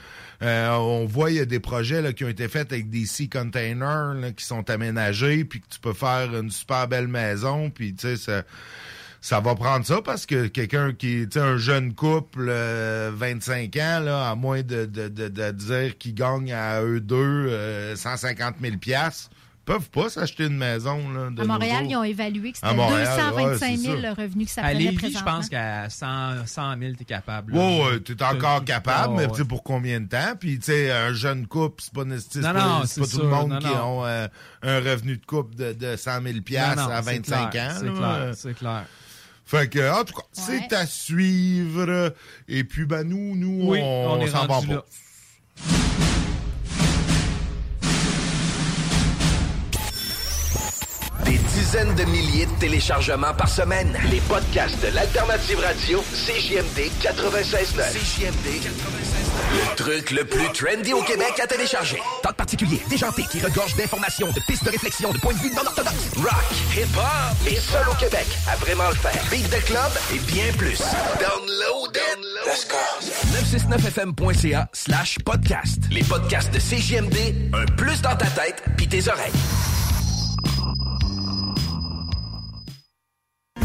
Euh, 0.43 0.71
on 0.77 1.07
voit, 1.07 1.31
il 1.31 1.37
y 1.37 1.41
a 1.41 1.45
des 1.47 1.61
projets 1.61 2.03
là, 2.03 2.13
qui 2.13 2.25
ont 2.25 2.29
été 2.29 2.49
faits 2.49 2.73
avec 2.73 2.91
des 2.91 3.07
sea 3.07 3.29
containers 3.29 4.15
là, 4.15 4.33
qui 4.33 4.45
sont 4.45 4.69
aménagés, 4.69 5.45
puis 5.45 5.61
que 5.61 5.67
tu 5.71 5.79
peux 5.81 5.93
faire 5.95 6.35
une 6.39 6.51
super 6.51 6.87
belle 6.89 7.09
maison, 7.09 7.71
puis 7.71 7.95
tu 7.95 8.09
sais, 8.09 8.17
ça, 8.17 8.43
ça 9.27 9.41
va 9.41 9.55
prendre 9.55 9.87
ça 9.87 10.03
parce 10.03 10.27
que 10.27 10.49
quelqu'un 10.49 10.93
qui, 10.93 11.27
tu 11.27 11.29
sais, 11.33 11.41
un 11.41 11.57
jeune 11.57 11.95
couple, 11.95 12.45
euh, 12.51 13.11
25 13.15 13.75
ans, 13.77 14.01
là, 14.05 14.29
à 14.29 14.35
moins 14.35 14.61
de, 14.61 14.85
de, 14.85 15.09
de, 15.09 15.29
de 15.29 15.51
dire 15.53 15.97
qu'ils 15.97 16.15
gagnent 16.15 16.53
à 16.53 16.83
eux 16.83 17.01
deux 17.01 17.17
euh, 17.49 17.97
150 17.97 18.57
000 18.61 18.77
piastres, 18.77 19.31
peuvent 19.65 19.89
pas 19.89 20.11
s'acheter 20.11 20.45
une 20.45 20.59
maison. 20.59 20.99
Là, 21.11 21.31
de 21.31 21.41
À 21.41 21.45
Montréal, 21.47 21.87
ils 21.89 21.97
ont 21.97 22.03
évalué 22.05 22.53
que 22.53 22.59
c'était 22.59 22.75
Montréal, 22.75 23.07
225 23.17 23.67
ouais, 23.71 23.77
000 23.79 23.95
c'est 23.97 23.97
le 24.03 24.03
ça. 24.15 24.23
revenu 24.23 24.45
que 24.45 24.51
ça 24.51 24.61
À 24.61 24.65
prenait 24.65 24.79
Lévis, 24.79 24.95
je 24.97 25.01
présentement. 25.01 25.31
pense 25.37 25.49
qu'à 25.49 25.89
100, 25.89 26.47
100 26.47 26.79
000, 26.81 26.93
t'es 26.99 27.05
capable. 27.07 27.55
là. 27.55 27.59
Ouais, 27.61 27.83
ouais, 27.93 28.01
t'es 28.01 28.23
encore 28.23 28.63
capable, 28.67 29.15
Ouais, 29.15 29.21
mais 29.21 29.25
ouais. 29.25 29.33
tu 29.33 29.39
sais, 29.39 29.49
pour 29.49 29.63
combien 29.63 30.01
de 30.03 30.07
temps? 30.09 30.35
Puis, 30.39 30.59
tu 30.59 30.67
sais, 30.67 30.93
un 30.93 31.15
jeune 31.15 31.47
couple, 31.47 31.83
c'est 31.83 31.95
pas, 31.95 32.03
c'est 32.19 32.41
Non, 32.43 32.53
pas, 32.53 32.53
non, 32.53 32.81
pas 32.83 33.07
tout 33.11 33.23
le 33.23 33.29
monde 33.29 33.51
non, 33.53 33.59
qui 33.59 33.67
non. 33.69 34.01
ont 34.01 34.05
euh, 34.05 34.29
un 34.65 34.81
revenu 34.81 35.17
de 35.17 35.25
couple 35.25 35.55
de, 35.57 35.73
de 35.73 35.97
100 35.97 36.21
000 36.21 36.41
piastres 36.45 36.77
Non, 36.83 36.89
non, 36.91 36.95
à 36.95 37.03
c'est 37.03 37.13
25 37.17 37.51
clair, 37.51 37.71
ans. 37.71 37.75
C'est 37.81 37.93
clair, 37.95 38.31
c'est 38.35 38.55
clair. 38.55 38.85
Fait 39.47 39.69
que, 39.69 39.93
en 39.93 40.05
tout 40.05 40.15
cas, 40.15 40.23
c'est 40.33 40.73
à 40.73 40.87
suivre. 40.87 42.15
Et 42.49 42.65
puis, 42.65 42.87
ben, 42.87 43.05
nous, 43.05 43.37
nous, 43.37 43.71
Oui, 43.71 43.81
on, 43.83 44.13
on 44.13 44.21
est 44.21 44.29
s'en 44.29 44.47
va 44.47 44.55
rendu 44.55 44.75
dizaines 51.55 51.95
de 51.95 52.05
milliers 52.05 52.47
de 52.47 52.59
téléchargements 52.59 53.33
par 53.35 53.49
semaine. 53.49 53.97
Les 54.11 54.21
podcasts 54.23 54.81
de 54.83 54.89
l'Alternative 54.95 55.61
Radio, 55.61 56.03
CJMD 56.03 56.91
96.9. 57.01 57.93
CJMD 57.93 58.47
96.9. 58.61 59.15
Le 59.53 59.77
truc 59.77 60.11
le 60.11 60.25
plus 60.25 60.49
trendy 60.53 60.93
au 60.93 61.03
Québec 61.03 61.39
à 61.43 61.47
télécharger. 61.47 62.01
Talk 62.23 62.35
particulier, 62.37 62.81
déjanté, 62.91 63.23
qui 63.31 63.41
regorge 63.41 63.77
d'informations, 63.77 64.29
de 64.33 64.41
pistes 64.47 64.65
de 64.65 64.71
réflexion, 64.71 65.13
de 65.13 65.19
points 65.19 65.33
de 65.35 65.39
vue 65.39 65.51
non 65.51 65.65
orthodoxes. 65.65 66.11
Rock, 66.17 66.45
hip-hop, 66.77 67.37
les 67.45 67.57
seuls 67.57 67.89
au 67.89 67.95
Québec 67.95 68.27
à 68.51 68.57
vraiment 68.57 68.89
le 68.89 68.97
faire. 68.97 69.23
Beat 69.31 69.49
de 69.51 69.61
club 69.65 69.93
et 70.13 70.19
bien 70.33 70.53
plus. 70.59 70.81
Download 71.21 71.97
it. 71.97 72.19
Let's 72.47 72.67
go. 72.67 72.77
969fm.ca 73.33 74.69
slash 74.73 75.19
podcast. 75.25 75.79
Les 75.91 76.03
podcasts 76.03 76.53
de 76.53 76.59
CJMD, 76.59 77.55
un 77.55 77.67
plus 77.77 78.03
dans 78.03 78.17
ta 78.17 78.27
tête 78.27 78.63
puis 78.77 78.89
tes 78.89 79.09
oreilles. 79.09 79.33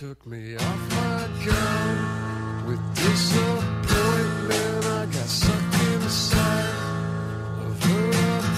took 0.00 0.26
me 0.26 0.56
off 0.56 0.90
my 0.90 1.28
gun 1.46 2.66
with 2.66 2.80
disappointment. 2.96 4.84
I 4.86 5.06
got 5.06 5.28
sucked 5.28 5.74
inside 5.92 6.74
of 7.64 7.80
her 7.84 8.10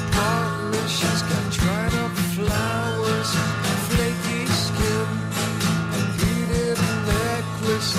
apartment. 0.09 0.89
She's 0.89 1.23
got 1.31 1.53
dried 1.53 1.95
up 1.95 2.13
flowers, 2.33 3.31
flaky 3.89 4.47
skin, 4.65 5.09
a 5.93 6.03
beaded 6.17 6.79
necklace, 7.05 7.93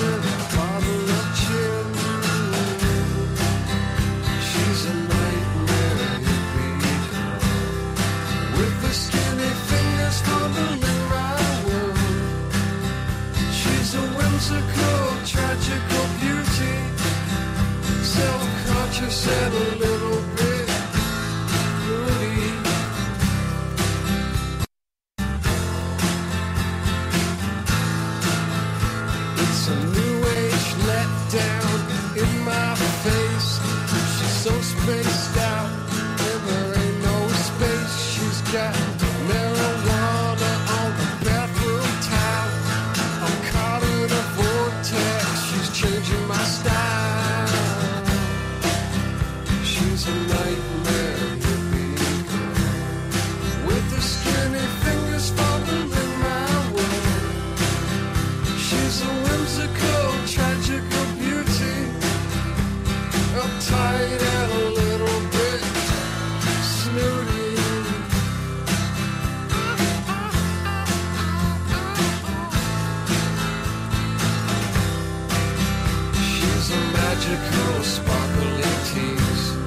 magical, 77.27 77.83
sparkling 77.83 78.61
tease. 78.85 79.57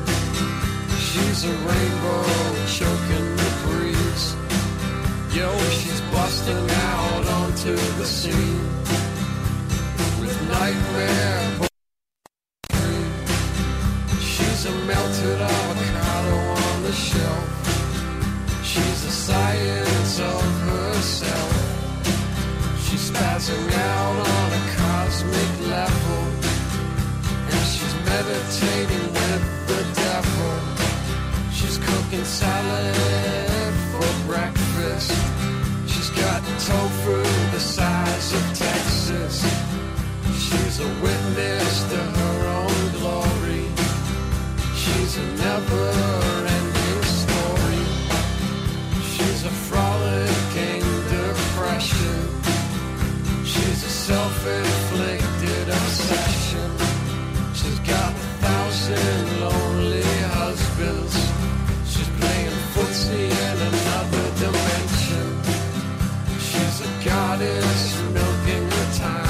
She's 0.98 1.44
a 1.44 1.52
rainbow 1.52 2.24
choking 2.66 3.36
the 3.36 3.50
breeze. 3.64 4.34
Yo, 5.34 5.56
she's 5.70 6.00
busting 6.12 6.70
out 6.70 7.26
onto 7.26 7.74
the 7.98 8.04
scene 8.04 8.60
with 10.20 10.48
nightmare. 10.48 11.39
Goddess 67.30 68.02
milking 68.12 68.70
her 68.70 68.98
time 68.98 69.29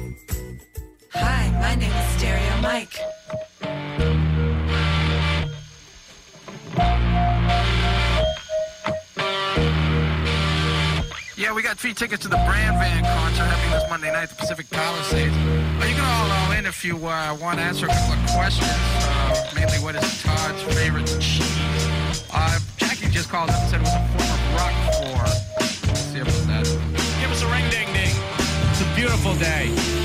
Hi, 1.13 1.51
my 1.59 1.75
name 1.75 1.91
is 1.91 2.07
Stereo 2.17 2.61
Mike. 2.61 2.97
Yeah, 11.37 11.53
we 11.53 11.63
got 11.63 11.77
free 11.79 11.93
tickets 11.93 12.21
to 12.23 12.29
the 12.29 12.37
Brand 12.37 12.77
Van 12.77 13.03
concert 13.03 13.43
happening 13.43 13.71
this 13.71 13.89
Monday 13.89 14.11
night 14.11 14.23
at 14.23 14.29
the 14.29 14.35
Pacific 14.35 14.69
Palisades. 14.69 15.35
Well, 15.79 15.89
you 15.89 15.95
can 15.95 16.05
all 16.05 16.29
call 16.29 16.51
in 16.53 16.65
if 16.65 16.85
you 16.85 16.95
uh, 16.95 17.37
want 17.41 17.57
to 17.59 17.63
answer 17.63 17.87
a 17.87 17.89
couple 17.89 18.13
of 18.13 18.31
questions. 18.31 18.71
Uh, 18.71 19.51
mainly, 19.55 19.79
what 19.79 19.95
is 19.95 20.23
Todd's 20.23 20.63
favorite 20.75 21.07
cheese? 21.19 22.21
Uh, 22.31 22.57
Jackie 22.77 23.09
just 23.09 23.29
called 23.29 23.49
up 23.49 23.59
and 23.59 23.69
said 23.69 23.81
it 23.81 23.83
was 23.83 23.95
a 23.95 24.07
form 24.15 24.31
of 24.31 24.39
Roquefort. 24.55 25.87
Let's 25.87 25.99
see 25.99 26.19
about 26.19 26.47
that. 26.47 26.65
Give 27.19 27.31
us 27.31 27.41
a 27.41 27.47
ring 27.47 27.69
ding 27.69 27.91
ding. 27.91 28.15
It's 28.71 28.81
a 28.81 28.95
beautiful 28.95 29.35
day. 29.35 30.00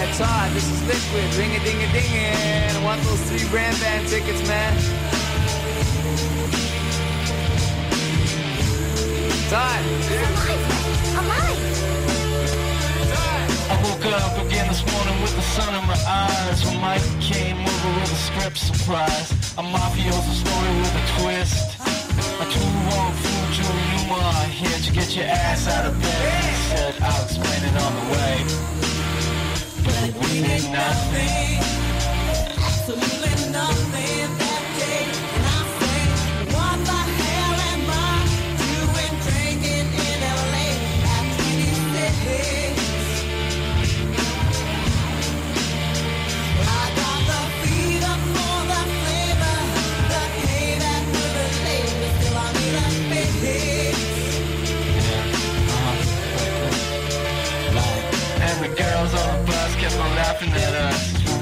Yeah, 0.00 0.16
Todd, 0.16 0.52
this 0.52 0.64
is 0.64 0.80
Liquid. 0.88 1.28
Ring 1.36 1.52
a 1.52 1.60
ding 1.60 1.76
a 1.76 1.92
ding 1.92 2.08
and 2.08 2.78
I 2.78 2.82
want 2.82 3.02
those 3.02 3.20
three 3.28 3.46
brand 3.50 3.78
band 3.80 4.08
tickets, 4.08 4.40
man. 4.48 4.72
Todd. 9.52 9.84
I 13.68 13.76
woke 13.84 14.06
up 14.08 14.46
again 14.46 14.68
this 14.68 14.80
morning 14.90 15.20
with 15.20 15.36
the 15.36 15.42
sun 15.52 15.74
in 15.74 15.86
my 15.86 16.00
eyes. 16.08 16.64
When 16.64 16.80
Mike 16.80 17.04
came 17.20 17.60
over 17.60 18.00
with 18.00 18.10
a 18.10 18.20
script 18.24 18.56
surprise. 18.56 19.32
A 19.58 19.62
mafioso 19.62 20.32
story 20.32 20.72
with 20.80 20.96
a 20.96 21.04
twist. 21.20 21.76
A 22.40 22.46
true 22.48 22.72
wrong 22.88 23.12
fool, 23.20 23.44
Julie 23.52 23.88
Newmar. 23.92 24.48
Here 24.48 24.78
to 24.78 24.92
get 24.92 25.14
your 25.14 25.26
ass 25.26 25.68
out 25.68 25.84
of 25.84 26.00
bed. 26.00 26.44
He 26.44 26.56
said, 26.72 26.94
I'll 27.02 27.22
explain 27.22 27.64
it 27.64 27.76
on 27.76 27.92
the 27.96 28.12
way 28.16 28.89
But 29.92 30.14
we 30.20 30.42
did 30.42 30.70
nothing. 30.72 31.60
Absolutely 32.58 33.52
nothing 33.52 34.09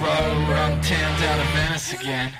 rode 0.08 0.48
around 0.48 0.82
town 0.82 1.20
down 1.20 1.38
Venice 1.54 1.92
again. 1.92 2.32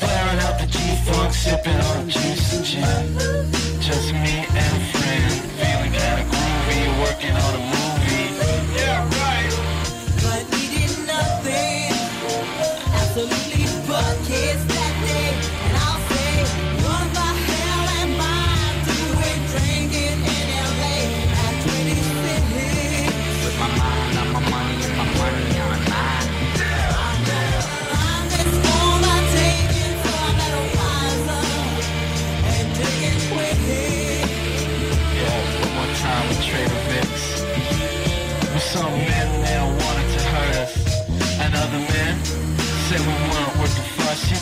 Flaring 0.00 0.40
out 0.46 0.58
the 0.60 0.66
G-Funk, 0.66 1.32
sipping 1.32 1.80
on 1.90 2.08
juice 2.08 2.52
and 2.54 2.64
gin. 2.64 3.50
Just 3.80 4.12
me 4.12 4.34
and 4.62 4.72
a 4.76 4.86
friend, 4.92 5.32
feeling 5.58 5.92
kinda 6.00 6.24
groovy, 6.30 6.80
working 7.02 7.36
on 7.44 7.54
a 7.60 7.75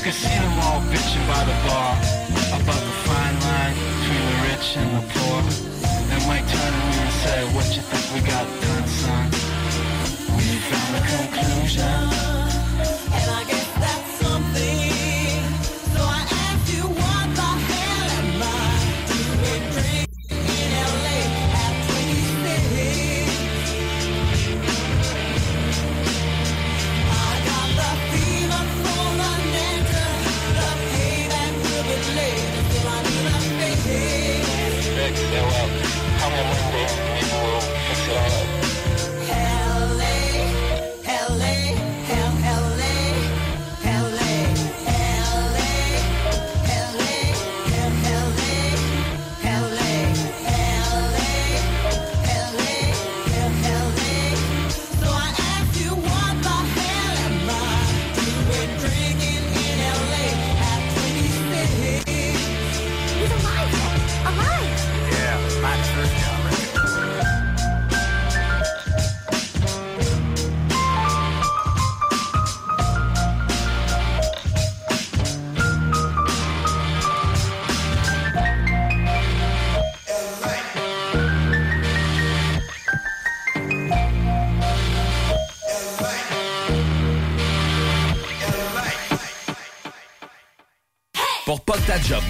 could 0.05 0.13
see 0.13 0.29
them 0.29 0.59
all 0.65 0.83
bitching 0.93 1.27
by 1.27 1.43
the 1.49 1.57
bar 1.65 1.97
about 2.61 2.83
the 2.89 2.95
fine 3.09 3.41
line 3.41 3.73
between 3.73 4.25
the 4.29 4.37
rich 4.49 4.77
and 4.77 4.91
the 4.97 5.03
poor. 5.15 5.41
Then 6.09 6.29
Mike 6.29 6.47
turned 6.47 6.77
to 6.77 6.83
me 6.91 6.97
and 7.05 7.15
said, 7.25 7.55
What 7.55 7.65
you 7.75 7.81
think 7.81 8.05
we 8.13 8.21
got 8.29 8.45
done, 8.61 8.87
son? 8.87 9.31
We 10.37 10.61
found 10.69 10.97
a 10.97 11.03
conclusion. 11.09 12.64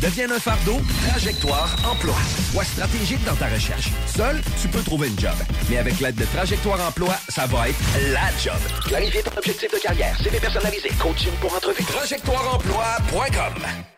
Devienne 0.04 0.32
un 0.32 0.38
fardeau, 0.38 0.78
Trajectoire 1.08 1.74
Emploi. 1.90 2.14
Sois 2.52 2.64
stratégique 2.64 3.24
dans 3.24 3.36
ta 3.36 3.46
recherche. 3.46 3.88
Seul, 4.06 4.42
tu 4.60 4.68
peux 4.68 4.82
trouver 4.82 5.08
une 5.08 5.18
job. 5.18 5.32
Mais 5.70 5.78
avec 5.78 5.98
l'aide 6.00 6.16
de 6.16 6.26
Trajectoire 6.26 6.78
Emploi, 6.86 7.14
ça 7.30 7.46
va 7.46 7.70
être 7.70 7.78
la 8.12 8.28
job. 8.38 8.60
Clarifier 8.86 9.22
ton 9.22 9.34
objectif 9.38 9.72
de 9.72 9.78
carrière, 9.78 10.14
CV 10.22 10.38
personnalisé, 10.38 10.90
coaching 11.00 11.32
pour 11.40 11.54
entrevue. 11.54 11.84
TrajectoireEmploi.com 11.84 13.93